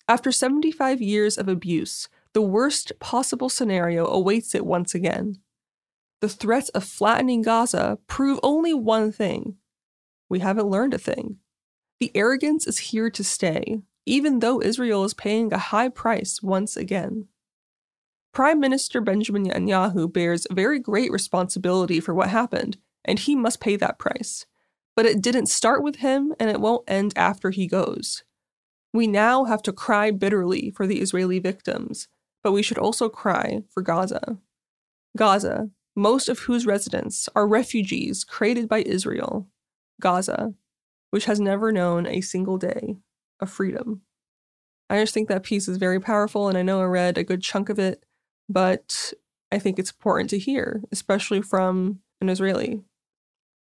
After 0.09 0.31
75 0.31 1.03
years 1.03 1.37
of 1.37 1.49
abuse, 1.49 2.09
the 2.35 2.43
worst 2.43 2.93
possible 3.01 3.49
scenario 3.49 4.07
awaits 4.07 4.55
it 4.55 4.65
once 4.65 4.95
again 4.95 5.41
the 6.21 6.29
threats 6.29 6.69
of 6.71 6.85
flattening 6.85 7.43
Gaza 7.43 7.99
prove 8.07 8.41
only 8.43 8.75
one 8.75 9.13
thing 9.13 9.57
we 10.29 10.41
haven't 10.41 10.69
learned 10.71 10.95
a 10.95 10.99
thing. 10.99 11.37
The 12.01 12.11
arrogance 12.15 12.67
is 12.67 12.79
here 12.79 13.11
to 13.11 13.23
stay, 13.23 13.83
even 14.07 14.41
though 14.41 14.61
Israel 14.61 15.05
is 15.05 15.15
paying 15.15 15.53
a 15.53 15.59
high 15.59 15.89
price 15.89 16.43
once 16.43 16.77
again. 16.77 17.29
Prime 18.33 18.59
Minister 18.59 19.01
Benjamin 19.01 19.45
Netanyahu 19.45 20.13
bears 20.13 20.47
very 20.51 20.81
great 20.81 21.13
responsibility 21.13 22.01
for 22.01 22.13
what 22.13 22.31
happened, 22.31 22.79
and 23.05 23.19
he 23.19 23.37
must 23.37 23.61
pay 23.61 23.77
that 23.77 23.99
price. 23.99 24.45
But 24.97 25.07
it 25.07 25.23
didn't 25.23 25.47
start 25.47 25.83
with 25.83 25.97
him, 25.97 26.35
and 26.41 26.51
it 26.51 26.61
won't 26.61 26.89
end 26.89 27.13
after 27.17 27.51
he 27.51 27.67
goes. 27.67 28.25
We 28.93 29.07
now 29.07 29.45
have 29.45 29.63
to 29.63 29.73
cry 29.73 30.11
bitterly 30.11 30.71
for 30.71 30.87
the 30.87 31.01
Israeli 31.01 31.39
victims, 31.39 32.09
but 32.43 32.53
we 32.53 32.63
should 32.63 32.79
also 32.79 33.09
cry 33.09 33.63
for 33.71 33.83
Gaza. 33.83 34.39
Gaza, 35.17 35.71
most 35.97 36.29
of 36.29 36.41
whose 36.41 36.67
residents 36.67 37.29
are 37.35 37.47
refugees 37.47 38.25
created 38.25 38.69
by 38.69 38.83
Israel, 38.83 39.49
Gaza, 40.01 40.55
which 41.11 41.27
has 41.27 41.39
never 41.39 41.71
known 41.71 42.07
a 42.07 42.21
single 42.21 42.59
day 42.59 42.97
of 43.41 43.51
freedom. 43.51 44.03
I 44.91 45.01
just 45.01 45.15
think 45.15 45.29
that 45.29 45.45
piece 45.45 45.69
is 45.69 45.77
very 45.77 46.01
powerful, 46.01 46.49
and 46.49 46.59
I 46.59 46.63
know 46.63 46.81
I 46.81 46.85
read 46.85 47.17
a 47.17 47.25
good 47.25 47.43
chunk 47.43 47.69
of 47.69 47.79
it, 47.79 48.05
but 48.49 49.13
I 49.51 49.59
think 49.59 49.79
it's 49.79 49.91
important 49.91 50.31
to 50.31 50.39
hear, 50.39 50.83
especially 50.93 51.41
from 51.41 52.01
an 52.21 52.29
Israeli. 52.29 52.83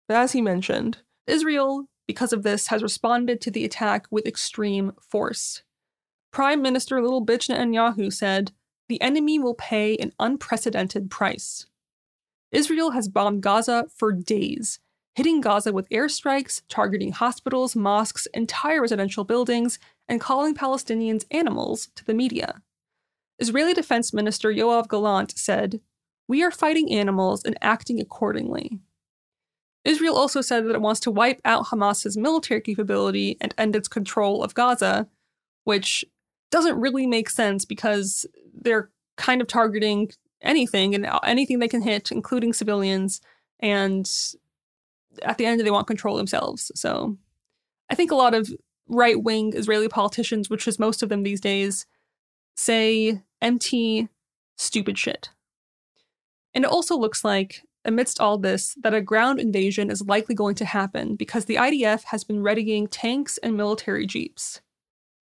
But 0.06 0.18
as 0.18 0.32
he 0.32 0.42
mentioned, 0.42 0.98
Israel, 1.26 1.86
because 2.06 2.32
of 2.32 2.42
this, 2.42 2.68
has 2.68 2.82
responded 2.82 3.40
to 3.40 3.50
the 3.50 3.64
attack 3.64 4.06
with 4.10 4.26
extreme 4.26 4.92
force. 5.00 5.62
Prime 6.32 6.62
Minister 6.62 7.00
Little 7.02 7.24
Bitch 7.24 7.48
Netanyahu 7.48 8.12
said, 8.12 8.52
The 8.88 9.00
enemy 9.00 9.38
will 9.38 9.54
pay 9.54 9.96
an 9.96 10.12
unprecedented 10.18 11.10
price. 11.10 11.66
Israel 12.52 12.90
has 12.90 13.08
bombed 13.08 13.42
Gaza 13.42 13.86
for 13.94 14.12
days, 14.12 14.80
hitting 15.14 15.40
Gaza 15.40 15.72
with 15.72 15.88
airstrikes, 15.90 16.62
targeting 16.68 17.12
hospitals, 17.12 17.76
mosques, 17.76 18.26
entire 18.34 18.80
residential 18.80 19.24
buildings, 19.24 19.78
and 20.08 20.20
calling 20.20 20.54
Palestinians 20.54 21.24
animals 21.30 21.88
to 21.94 22.04
the 22.04 22.14
media. 22.14 22.62
Israeli 23.38 23.72
Defense 23.72 24.12
Minister 24.12 24.52
Yoav 24.52 24.88
Gallant 24.88 25.36
said, 25.38 25.80
We 26.28 26.42
are 26.42 26.50
fighting 26.50 26.92
animals 26.92 27.44
and 27.44 27.56
acting 27.62 28.00
accordingly. 28.00 28.80
Israel 29.84 30.16
also 30.16 30.40
said 30.40 30.66
that 30.66 30.74
it 30.74 30.82
wants 30.82 31.00
to 31.00 31.10
wipe 31.10 31.40
out 31.44 31.68
Hamas's 31.68 32.16
military 32.16 32.60
capability 32.60 33.38
and 33.40 33.54
end 33.56 33.74
its 33.74 33.88
control 33.88 34.42
of 34.42 34.54
Gaza, 34.54 35.08
which 35.64 36.04
doesn't 36.50 36.80
really 36.80 37.06
make 37.06 37.30
sense 37.30 37.64
because 37.64 38.26
they're 38.52 38.90
kind 39.16 39.40
of 39.40 39.46
targeting 39.46 40.10
anything 40.42 40.94
and 40.94 41.06
anything 41.24 41.58
they 41.58 41.68
can 41.68 41.82
hit, 41.82 42.10
including 42.10 42.52
civilians. 42.52 43.20
And 43.58 44.10
at 45.22 45.38
the 45.38 45.46
end, 45.46 45.60
they 45.60 45.70
want 45.70 45.86
control 45.86 46.16
themselves. 46.16 46.70
So 46.74 47.16
I 47.88 47.94
think 47.94 48.10
a 48.10 48.16
lot 48.16 48.34
of 48.34 48.50
right 48.88 49.22
wing 49.22 49.52
Israeli 49.54 49.88
politicians, 49.88 50.48
which 50.50 50.66
is 50.66 50.78
most 50.78 51.02
of 51.02 51.08
them 51.08 51.22
these 51.22 51.40
days, 51.40 51.86
say 52.56 53.22
empty, 53.40 54.08
stupid 54.56 54.98
shit. 54.98 55.30
And 56.54 56.64
it 56.64 56.70
also 56.70 56.96
looks 56.96 57.24
like, 57.24 57.62
amidst 57.84 58.20
all 58.20 58.36
this, 58.36 58.76
that 58.82 58.92
a 58.92 59.00
ground 59.00 59.40
invasion 59.40 59.90
is 59.90 60.02
likely 60.02 60.34
going 60.34 60.54
to 60.56 60.64
happen 60.64 61.16
because 61.16 61.46
the 61.46 61.54
IDF 61.54 62.04
has 62.04 62.24
been 62.24 62.42
readying 62.42 62.86
tanks 62.86 63.38
and 63.38 63.56
military 63.56 64.06
jeeps. 64.06 64.60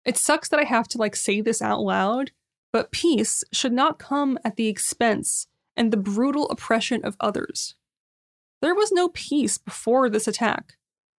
It 0.04 0.16
sucks 0.16 0.48
that 0.48 0.58
I 0.58 0.64
have 0.64 0.88
to 0.88 0.98
like 0.98 1.14
say 1.14 1.40
this 1.40 1.62
out 1.62 1.80
loud 1.80 2.32
but 2.72 2.90
peace 2.90 3.44
should 3.52 3.72
not 3.72 3.98
come 3.98 4.38
at 4.44 4.56
the 4.56 4.68
expense 4.68 5.46
and 5.76 5.92
the 5.92 5.96
brutal 5.96 6.48
oppression 6.50 7.04
of 7.04 7.16
others. 7.20 7.74
There 8.60 8.74
was 8.74 8.92
no 8.92 9.08
peace 9.08 9.58
before 9.58 10.08
this 10.08 10.28
attack. 10.28 10.76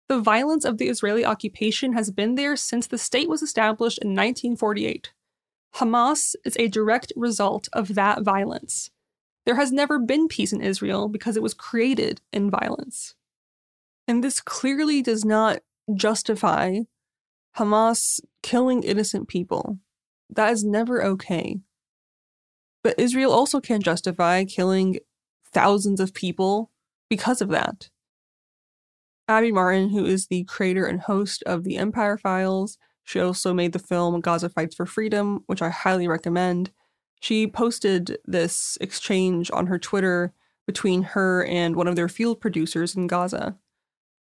The 0.10 0.20
violence 0.20 0.66
of 0.66 0.78
the 0.78 0.90
Israeli 0.90 1.26
occupation 1.26 1.94
has 1.94 2.12
been 2.12 2.36
there 2.36 2.56
since 2.56 2.88
the 2.88 2.98
state 2.98 3.30
was 3.30 3.42
established 3.42 4.00
in 4.00 4.10
1948. 4.10 5.12
Hamas 5.76 6.36
is 6.46 6.56
a 6.58 6.68
direct 6.68 7.12
result 7.16 7.68
of 7.74 7.96
that 7.96 8.22
violence. 8.22 8.92
There 9.46 9.56
has 9.56 9.72
never 9.72 10.00
been 10.00 10.28
peace 10.28 10.54
in 10.54 10.62
Israel 10.62 11.10
because 11.10 11.36
it 11.36 11.44
was 11.44 11.54
created 11.54 12.22
in 12.32 12.50
violence. 12.50 13.16
And 14.08 14.24
this 14.24 14.40
clearly 14.40 15.02
does 15.02 15.26
not 15.26 15.60
justify 15.94 16.80
Hamas 17.58 18.22
killing 18.42 18.84
innocent 18.84 19.28
people. 19.28 19.80
That 20.36 20.52
is 20.52 20.64
never 20.64 21.04
okay. 21.04 21.60
But 22.84 23.00
Israel 23.00 23.32
also 23.32 23.60
can't 23.62 23.84
justify 23.84 24.44
killing 24.44 25.00
thousands 25.54 26.00
of 26.00 26.14
people 26.14 26.72
because 27.10 27.42
of 27.42 27.50
that. 27.50 27.90
Abby 29.28 29.52
Martin, 29.52 29.90
who 29.90 30.06
is 30.06 30.28
the 30.28 30.44
creator 30.44 30.86
and 30.86 31.02
host 31.02 31.44
of 31.46 31.64
the 31.64 31.78
Empire 31.78 32.18
Files, 32.18 32.78
she 33.06 33.20
also 33.20 33.54
made 33.54 33.72
the 33.72 33.80
film 33.80 34.20
Gaza 34.22 34.50
Fights 34.50 34.76
for 34.76 34.86
Freedom, 34.86 35.44
which 35.48 35.62
I 35.62 35.70
highly 35.70 36.08
recommend. 36.08 36.72
She 37.22 37.48
posted 37.48 38.18
this 38.26 38.78
exchange 38.82 39.50
on 39.52 39.68
her 39.68 39.80
Twitter 39.80 40.34
between 40.66 41.04
her 41.04 41.46
and 41.46 41.76
one 41.76 41.88
of 41.88 41.96
their 41.96 42.10
field 42.10 42.42
producers 42.42 42.96
in 42.96 43.08
Gaza. 43.08 43.58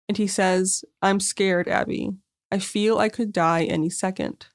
And 0.08 0.18
he 0.18 0.28
says, 0.28 0.84
I'm 1.02 1.20
scared, 1.20 1.68
Abby. 1.68 2.12
I 2.52 2.60
feel 2.60 2.98
I 2.98 3.10
could 3.10 3.34
die 3.34 3.64
any 3.64 3.90
second. 3.90 4.48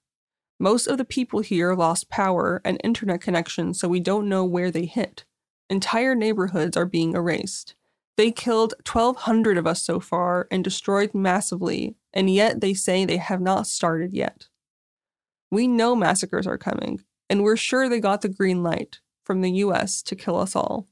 Most 0.63 0.87
of 0.87 0.97
the 0.97 1.05
people 1.05 1.41
here 1.41 1.75
lost 1.75 2.09
power 2.09 2.61
and 2.65 2.81
internet 2.85 3.21
connection, 3.21 3.75
so 3.75 3.89
we 3.89 3.99
don't 3.99 4.29
know 4.29 4.45
where 4.45 4.71
they 4.71 4.85
hit. 4.85 5.25
Entire 5.69 6.15
neighborhoods 6.15 6.77
are 6.77 6.87
being 6.87 7.15
erased. 7.15 7.75
They 8.17 8.31
killed 8.31 8.75
1,200 8.87 9.59
of 9.59 9.67
us 9.67 9.83
so 9.83 9.99
far 9.99 10.47
and 10.53 10.63
destroyed 10.63 11.15
massively, 11.15 11.97
and 12.13 12.31
yet 12.31 12.61
they 12.61 12.75
say 12.75 13.05
they 13.05 13.17
have 13.17 13.41
not 13.41 13.67
started 13.67 14.13
yet. 14.13 14.47
We 15.51 15.67
know 15.67 15.97
massacres 15.97 16.47
are 16.47 16.59
coming, 16.59 17.01
and 17.29 17.43
we're 17.43 17.57
sure 17.57 17.89
they 17.89 17.99
got 17.99 18.21
the 18.21 18.29
green 18.29 18.63
light 18.63 19.01
from 19.25 19.41
the 19.41 19.51
US 19.51 20.01
to 20.03 20.15
kill 20.15 20.37
us 20.37 20.55
all. 20.55 20.87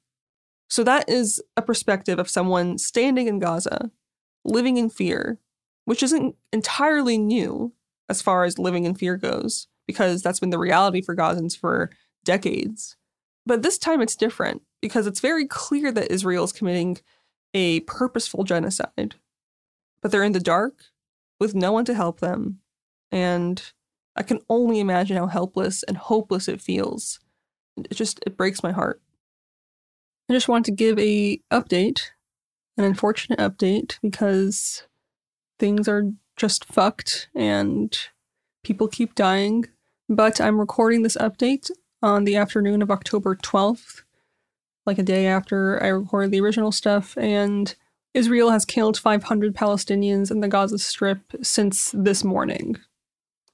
So 0.68 0.82
that 0.82 1.08
is 1.08 1.40
a 1.56 1.62
perspective 1.62 2.18
of 2.18 2.28
someone 2.28 2.76
standing 2.76 3.28
in 3.28 3.38
Gaza, 3.38 3.92
living 4.44 4.78
in 4.78 4.90
fear, 4.90 5.38
which 5.84 6.02
isn't 6.02 6.34
entirely 6.52 7.18
new 7.18 7.72
as 8.10 8.20
far 8.20 8.44
as 8.44 8.58
living 8.58 8.84
in 8.84 8.94
fear 8.94 9.16
goes, 9.16 9.68
because 9.86 10.20
that's 10.20 10.40
been 10.40 10.50
the 10.50 10.58
reality 10.58 11.00
for 11.00 11.16
Gazans 11.16 11.56
for 11.56 11.90
decades. 12.24 12.96
But 13.46 13.62
this 13.62 13.78
time 13.78 14.02
it's 14.02 14.16
different 14.16 14.62
because 14.82 15.06
it's 15.06 15.20
very 15.20 15.46
clear 15.46 15.92
that 15.92 16.10
Israel 16.10 16.44
is 16.44 16.52
committing 16.52 16.98
a 17.54 17.80
purposeful 17.80 18.44
genocide. 18.44 19.14
But 20.02 20.10
they're 20.12 20.22
in 20.22 20.32
the 20.32 20.40
dark 20.40 20.74
with 21.38 21.54
no 21.54 21.72
one 21.72 21.84
to 21.86 21.94
help 21.94 22.20
them. 22.20 22.60
And 23.10 23.62
I 24.16 24.22
can 24.22 24.40
only 24.48 24.80
imagine 24.80 25.16
how 25.16 25.26
helpless 25.26 25.82
and 25.82 25.96
hopeless 25.96 26.48
it 26.48 26.60
feels. 26.60 27.20
It 27.76 27.94
just 27.94 28.20
it 28.26 28.36
breaks 28.36 28.62
my 28.62 28.72
heart. 28.72 29.00
I 30.28 30.32
just 30.32 30.48
want 30.48 30.64
to 30.66 30.72
give 30.72 30.98
a 30.98 31.40
update, 31.50 32.10
an 32.76 32.84
unfortunate 32.84 33.38
update 33.38 33.98
because 34.02 34.84
things 35.58 35.88
are 35.88 36.04
just 36.40 36.64
fucked 36.64 37.28
and 37.34 38.08
people 38.64 38.88
keep 38.88 39.14
dying. 39.14 39.66
But 40.08 40.40
I'm 40.40 40.58
recording 40.58 41.02
this 41.02 41.18
update 41.18 41.70
on 42.02 42.24
the 42.24 42.36
afternoon 42.36 42.80
of 42.80 42.90
October 42.90 43.36
12th, 43.36 44.04
like 44.86 44.96
a 44.98 45.02
day 45.02 45.26
after 45.26 45.82
I 45.82 45.88
recorded 45.88 46.30
the 46.30 46.40
original 46.40 46.72
stuff, 46.72 47.14
and 47.18 47.74
Israel 48.14 48.52
has 48.52 48.64
killed 48.64 48.96
500 48.96 49.54
Palestinians 49.54 50.30
in 50.30 50.40
the 50.40 50.48
Gaza 50.48 50.78
Strip 50.78 51.20
since 51.42 51.94
this 51.94 52.24
morning. 52.24 52.78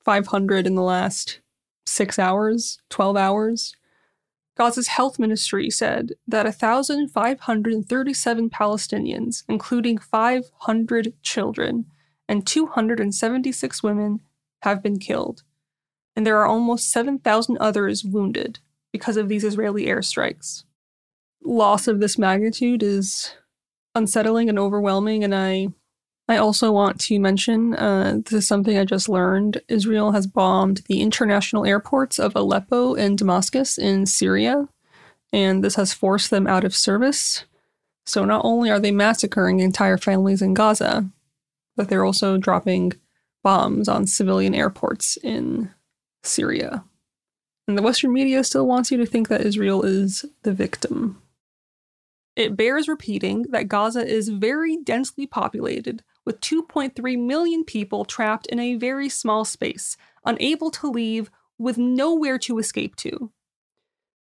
500 0.04 0.68
in 0.68 0.76
the 0.76 0.82
last 0.82 1.40
six 1.84 2.20
hours, 2.20 2.78
12 2.90 3.16
hours. 3.16 3.74
Gaza's 4.56 4.86
health 4.86 5.18
ministry 5.18 5.70
said 5.70 6.12
that 6.28 6.46
1,537 6.46 8.50
Palestinians, 8.50 9.42
including 9.48 9.98
500 9.98 11.12
children 11.22 11.86
and 12.28 12.46
276 12.46 13.82
women, 13.82 14.20
have 14.62 14.82
been 14.82 14.98
killed 14.98 15.42
and 16.16 16.26
there 16.26 16.38
are 16.38 16.46
almost 16.46 16.90
7,000 16.90 17.58
others 17.60 18.02
wounded 18.02 18.58
because 18.90 19.18
of 19.18 19.28
these 19.28 19.44
Israeli 19.44 19.84
airstrikes. 19.84 20.64
Loss 21.44 21.86
of 21.86 22.00
this 22.00 22.18
magnitude 22.18 22.82
is 22.82 23.34
unsettling 23.94 24.48
and 24.48 24.58
overwhelming, 24.58 25.22
and 25.22 25.34
I 25.34 25.68
I 26.28 26.38
also 26.38 26.72
want 26.72 26.98
to 27.02 27.20
mention 27.20 27.74
uh, 27.74 28.18
this 28.24 28.32
is 28.32 28.48
something 28.48 28.76
I 28.76 28.84
just 28.84 29.08
learned. 29.08 29.62
Israel 29.68 30.10
has 30.10 30.26
bombed 30.26 30.82
the 30.88 31.00
international 31.00 31.64
airports 31.64 32.18
of 32.18 32.34
Aleppo 32.34 32.96
and 32.96 33.16
Damascus 33.16 33.78
in 33.78 34.06
Syria, 34.06 34.68
and 35.32 35.62
this 35.62 35.76
has 35.76 35.92
forced 35.92 36.30
them 36.30 36.48
out 36.48 36.64
of 36.64 36.74
service. 36.74 37.44
So 38.06 38.24
not 38.24 38.44
only 38.44 38.70
are 38.70 38.80
they 38.80 38.90
massacring 38.90 39.60
entire 39.60 39.98
families 39.98 40.42
in 40.42 40.54
Gaza, 40.54 41.08
but 41.76 41.88
they're 41.88 42.04
also 42.04 42.38
dropping 42.38 42.92
bombs 43.42 43.88
on 43.88 44.06
civilian 44.06 44.54
airports 44.54 45.16
in 45.22 45.70
Syria. 46.22 46.84
And 47.68 47.76
the 47.76 47.82
Western 47.82 48.12
media 48.12 48.44
still 48.44 48.66
wants 48.66 48.90
you 48.90 48.98
to 48.98 49.06
think 49.06 49.28
that 49.28 49.40
Israel 49.40 49.82
is 49.82 50.24
the 50.42 50.52
victim. 50.52 51.20
It 52.36 52.56
bears 52.56 52.86
repeating 52.86 53.46
that 53.50 53.68
Gaza 53.68 54.06
is 54.06 54.28
very 54.28 54.76
densely 54.76 55.26
populated, 55.26 56.02
with 56.24 56.40
2.3 56.40 57.18
million 57.18 57.64
people 57.64 58.04
trapped 58.04 58.46
in 58.46 58.58
a 58.58 58.74
very 58.74 59.08
small 59.08 59.44
space, 59.44 59.96
unable 60.24 60.70
to 60.72 60.90
leave, 60.90 61.30
with 61.58 61.78
nowhere 61.78 62.38
to 62.40 62.58
escape 62.58 62.94
to. 62.96 63.32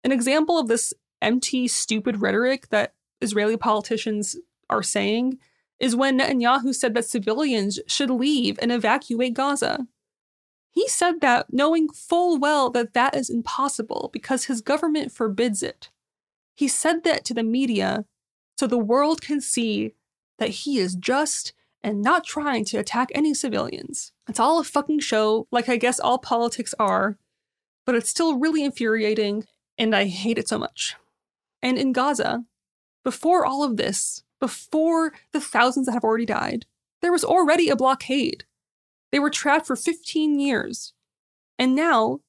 An 0.02 0.12
example 0.12 0.58
of 0.58 0.68
this 0.68 0.94
empty, 1.20 1.68
stupid 1.68 2.22
rhetoric 2.22 2.68
that 2.70 2.94
Israeli 3.20 3.56
politicians 3.56 4.36
are 4.70 4.82
saying 4.82 5.38
is 5.80 5.96
when 5.96 6.18
Netanyahu 6.18 6.74
said 6.74 6.94
that 6.94 7.04
civilians 7.04 7.78
should 7.86 8.10
leave 8.10 8.58
and 8.60 8.72
evacuate 8.72 9.34
Gaza. 9.34 9.86
He 10.70 10.88
said 10.88 11.20
that 11.20 11.52
knowing 11.52 11.88
full 11.88 12.38
well 12.38 12.70
that 12.70 12.94
that 12.94 13.14
is 13.14 13.30
impossible 13.30 14.10
because 14.12 14.44
his 14.44 14.60
government 14.60 15.12
forbids 15.12 15.62
it. 15.62 15.90
He 16.54 16.68
said 16.68 17.04
that 17.04 17.24
to 17.26 17.34
the 17.34 17.42
media 17.42 18.04
so 18.56 18.66
the 18.66 18.78
world 18.78 19.20
can 19.20 19.40
see 19.40 19.94
that 20.38 20.50
he 20.50 20.78
is 20.78 20.96
just 20.96 21.52
and 21.82 22.02
not 22.02 22.24
trying 22.24 22.64
to 22.66 22.78
attack 22.78 23.10
any 23.14 23.34
civilians. 23.34 24.12
It's 24.28 24.40
all 24.40 24.58
a 24.58 24.64
fucking 24.64 25.00
show, 25.00 25.46
like 25.52 25.68
I 25.68 25.76
guess 25.76 26.00
all 26.00 26.18
politics 26.18 26.74
are, 26.78 27.18
but 27.86 27.94
it's 27.94 28.10
still 28.10 28.38
really 28.38 28.64
infuriating, 28.64 29.44
and 29.78 29.94
I 29.94 30.06
hate 30.06 30.38
it 30.38 30.48
so 30.48 30.58
much. 30.58 30.96
And 31.62 31.78
in 31.78 31.92
Gaza, 31.92 32.44
before 33.04 33.46
all 33.46 33.62
of 33.62 33.76
this, 33.76 34.24
before 34.40 35.12
the 35.32 35.40
thousands 35.40 35.86
that 35.86 35.92
have 35.92 36.04
already 36.04 36.26
died, 36.26 36.66
there 37.02 37.12
was 37.12 37.24
already 37.24 37.68
a 37.68 37.76
blockade. 37.76 38.44
They 39.12 39.18
were 39.18 39.30
trapped 39.30 39.66
for 39.66 39.76
15 39.76 40.38
years. 40.38 40.92
And 41.58 41.74
now, 41.74 42.20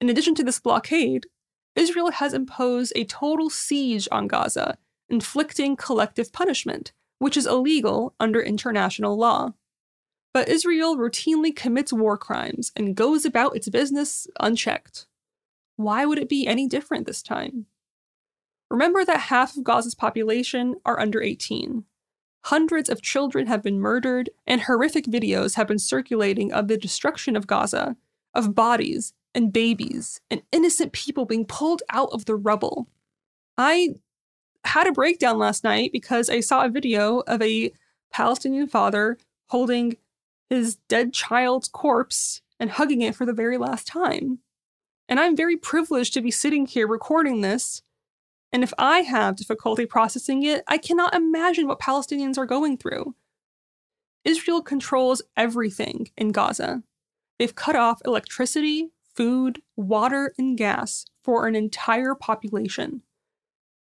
in 0.00 0.08
addition 0.08 0.34
to 0.36 0.44
this 0.44 0.60
blockade, 0.60 1.26
Israel 1.74 2.10
has 2.10 2.32
imposed 2.32 2.92
a 2.96 3.04
total 3.04 3.50
siege 3.50 4.08
on 4.10 4.26
Gaza, 4.26 4.78
inflicting 5.08 5.76
collective 5.76 6.32
punishment, 6.32 6.92
which 7.18 7.36
is 7.36 7.46
illegal 7.46 8.14
under 8.18 8.40
international 8.40 9.16
law. 9.16 9.54
But 10.32 10.48
Israel 10.48 10.96
routinely 10.96 11.54
commits 11.54 11.92
war 11.92 12.18
crimes 12.18 12.72
and 12.76 12.96
goes 12.96 13.24
about 13.24 13.56
its 13.56 13.68
business 13.68 14.26
unchecked. 14.40 15.06
Why 15.76 16.06
would 16.06 16.18
it 16.18 16.28
be 16.28 16.46
any 16.46 16.66
different 16.66 17.06
this 17.06 17.22
time? 17.22 17.66
Remember 18.70 19.04
that 19.04 19.20
half 19.20 19.56
of 19.56 19.64
Gaza's 19.64 19.94
population 19.94 20.76
are 20.84 20.98
under 20.98 21.22
18. 21.22 21.84
Hundreds 22.46 22.88
of 22.88 23.02
children 23.02 23.46
have 23.46 23.62
been 23.62 23.80
murdered, 23.80 24.30
and 24.46 24.62
horrific 24.62 25.06
videos 25.06 25.56
have 25.56 25.66
been 25.66 25.78
circulating 25.78 26.52
of 26.52 26.68
the 26.68 26.76
destruction 26.76 27.36
of 27.36 27.46
Gaza, 27.46 27.96
of 28.34 28.54
bodies 28.54 29.14
and 29.34 29.52
babies 29.52 30.20
and 30.30 30.42
innocent 30.52 30.92
people 30.92 31.24
being 31.24 31.44
pulled 31.44 31.82
out 31.90 32.08
of 32.12 32.24
the 32.24 32.36
rubble. 32.36 32.88
I 33.58 33.96
had 34.64 34.86
a 34.86 34.92
breakdown 34.92 35.38
last 35.38 35.64
night 35.64 35.92
because 35.92 36.28
I 36.28 36.40
saw 36.40 36.64
a 36.64 36.70
video 36.70 37.20
of 37.20 37.42
a 37.42 37.72
Palestinian 38.12 38.66
father 38.66 39.18
holding 39.48 39.96
his 40.48 40.76
dead 40.88 41.12
child's 41.12 41.68
corpse 41.68 42.42
and 42.58 42.70
hugging 42.70 43.02
it 43.02 43.14
for 43.14 43.26
the 43.26 43.32
very 43.32 43.58
last 43.58 43.86
time. 43.86 44.38
And 45.08 45.20
I'm 45.20 45.36
very 45.36 45.56
privileged 45.56 46.14
to 46.14 46.20
be 46.20 46.30
sitting 46.30 46.66
here 46.66 46.86
recording 46.86 47.40
this 47.40 47.82
and 48.56 48.64
if 48.64 48.72
I 48.78 49.00
have 49.00 49.36
difficulty 49.36 49.84
processing 49.84 50.42
it, 50.42 50.64
I 50.66 50.78
cannot 50.78 51.14
imagine 51.14 51.66
what 51.66 51.78
Palestinians 51.78 52.38
are 52.38 52.46
going 52.46 52.78
through. 52.78 53.14
Israel 54.24 54.62
controls 54.62 55.20
everything 55.36 56.08
in 56.16 56.32
Gaza. 56.32 56.82
They've 57.38 57.54
cut 57.54 57.76
off 57.76 58.00
electricity, 58.06 58.92
food, 59.14 59.60
water, 59.76 60.32
and 60.38 60.56
gas 60.56 61.04
for 61.22 61.46
an 61.46 61.54
entire 61.54 62.14
population. 62.14 63.02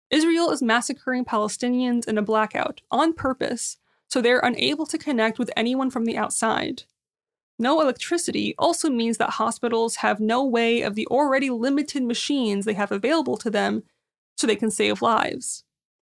Israel 0.09 0.51
is 0.51 0.63
massacring 0.63 1.27
Palestinians 1.27 2.09
in 2.09 2.17
a 2.17 2.23
blackout 2.23 2.81
on 2.91 3.13
purpose 3.13 3.77
so 4.09 4.23
they're 4.23 4.41
unable 4.41 4.87
to 4.87 4.97
connect 4.97 5.39
with 5.39 5.51
anyone 5.59 5.91
from 5.91 6.07
the 6.07 6.17
outside. 6.17 6.85
No 7.59 7.83
electricity 7.83 8.55
also 8.59 8.89
means 8.89 9.19
that 9.19 9.33
hospitals 9.33 9.97
have 9.97 10.21
no 10.21 10.43
way 10.43 10.81
of 10.81 10.95
the 10.95 11.07
already 11.09 11.51
limited 11.51 12.03
machines 12.03 12.65
they 12.65 12.73
have 12.73 12.91
available 12.91 13.37
to 13.37 13.51
them 13.51 13.83
so 14.37 14.47
they 14.47 14.57
can 14.57 14.71
save 14.71 15.03
lives. 15.03 15.65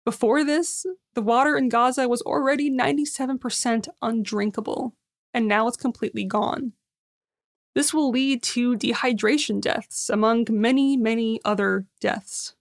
Before 0.05 0.43
this, 0.43 0.85
the 1.15 1.21
water 1.21 1.57
in 1.57 1.69
Gaza 1.69 2.07
was 2.07 2.21
already 2.21 2.69
97% 2.69 3.87
undrinkable, 4.01 4.95
and 5.33 5.47
now 5.47 5.67
it's 5.67 5.77
completely 5.77 6.25
gone. 6.25 6.73
This 7.73 7.93
will 7.93 8.09
lead 8.09 8.41
to 8.43 8.77
dehydration 8.77 9.59
deaths, 9.59 10.09
among 10.09 10.45
many, 10.49 10.95
many 10.95 11.41
other 11.43 11.85
deaths. 11.99 12.55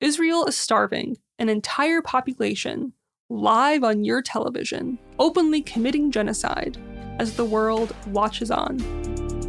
Israel 0.00 0.44
is 0.46 0.56
starving 0.56 1.16
an 1.38 1.48
entire 1.48 2.02
population 2.02 2.92
live 3.30 3.84
on 3.84 4.04
your 4.04 4.22
television, 4.22 4.98
openly 5.18 5.62
committing 5.62 6.10
genocide 6.10 6.78
as 7.18 7.36
the 7.36 7.44
world 7.44 7.94
watches 8.08 8.50
on, 8.50 8.80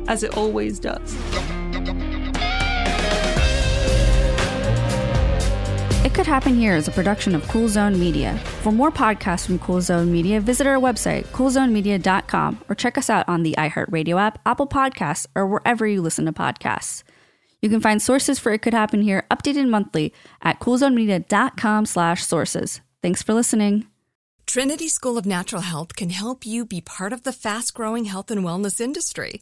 as 0.08 0.24
it 0.24 0.38
always 0.38 0.80
does. 0.80 1.69
Could 6.20 6.28
Happen 6.28 6.56
Here 6.56 6.76
is 6.76 6.90
a 6.90 6.92
production 6.92 7.34
of 7.34 7.48
Cool 7.48 7.70
Zone 7.70 7.98
Media. 7.98 8.38
For 8.62 8.74
more 8.74 8.92
podcasts 8.92 9.46
from 9.46 9.58
Cool 9.58 9.80
Zone 9.80 10.12
Media, 10.12 10.42
visit 10.42 10.68
our 10.68 10.76
website, 10.76 11.24
coolzonemedia.com, 11.28 12.66
or 12.68 12.76
check 12.76 12.98
us 12.98 13.10
out 13.10 13.30
on 13.30 13.44
the 13.44 13.56
iHeartRadio 13.58 14.20
app, 14.20 14.38
Apple 14.46 14.68
Podcasts, 14.68 15.28
or 15.34 15.48
wherever 15.48 15.88
you 15.88 16.02
listen 16.02 16.26
to 16.26 16.34
podcasts. 16.34 17.04
You 17.62 17.70
can 17.70 17.80
find 17.80 18.02
sources 18.02 18.38
for 18.38 18.52
It 18.52 18.62
Could 18.62 18.74
Happen 18.74 19.02
Here 19.02 19.28
updated 19.32 19.70
monthly 19.70 20.14
at 20.42 20.60
coolzonemedia.com 20.60 21.86
slash 21.86 22.26
sources. 22.26 22.82
Thanks 23.02 23.24
for 23.24 23.34
listening. 23.34 23.88
Trinity 24.46 24.90
School 24.90 25.18
of 25.18 25.26
Natural 25.26 25.62
Health 25.62 25.96
can 25.96 26.10
help 26.10 26.46
you 26.46 26.66
be 26.66 26.82
part 26.82 27.14
of 27.14 27.24
the 27.24 27.32
fast 27.32 27.74
growing 27.74 28.04
health 28.04 28.30
and 28.30 28.44
wellness 28.44 28.82
industry. 28.82 29.42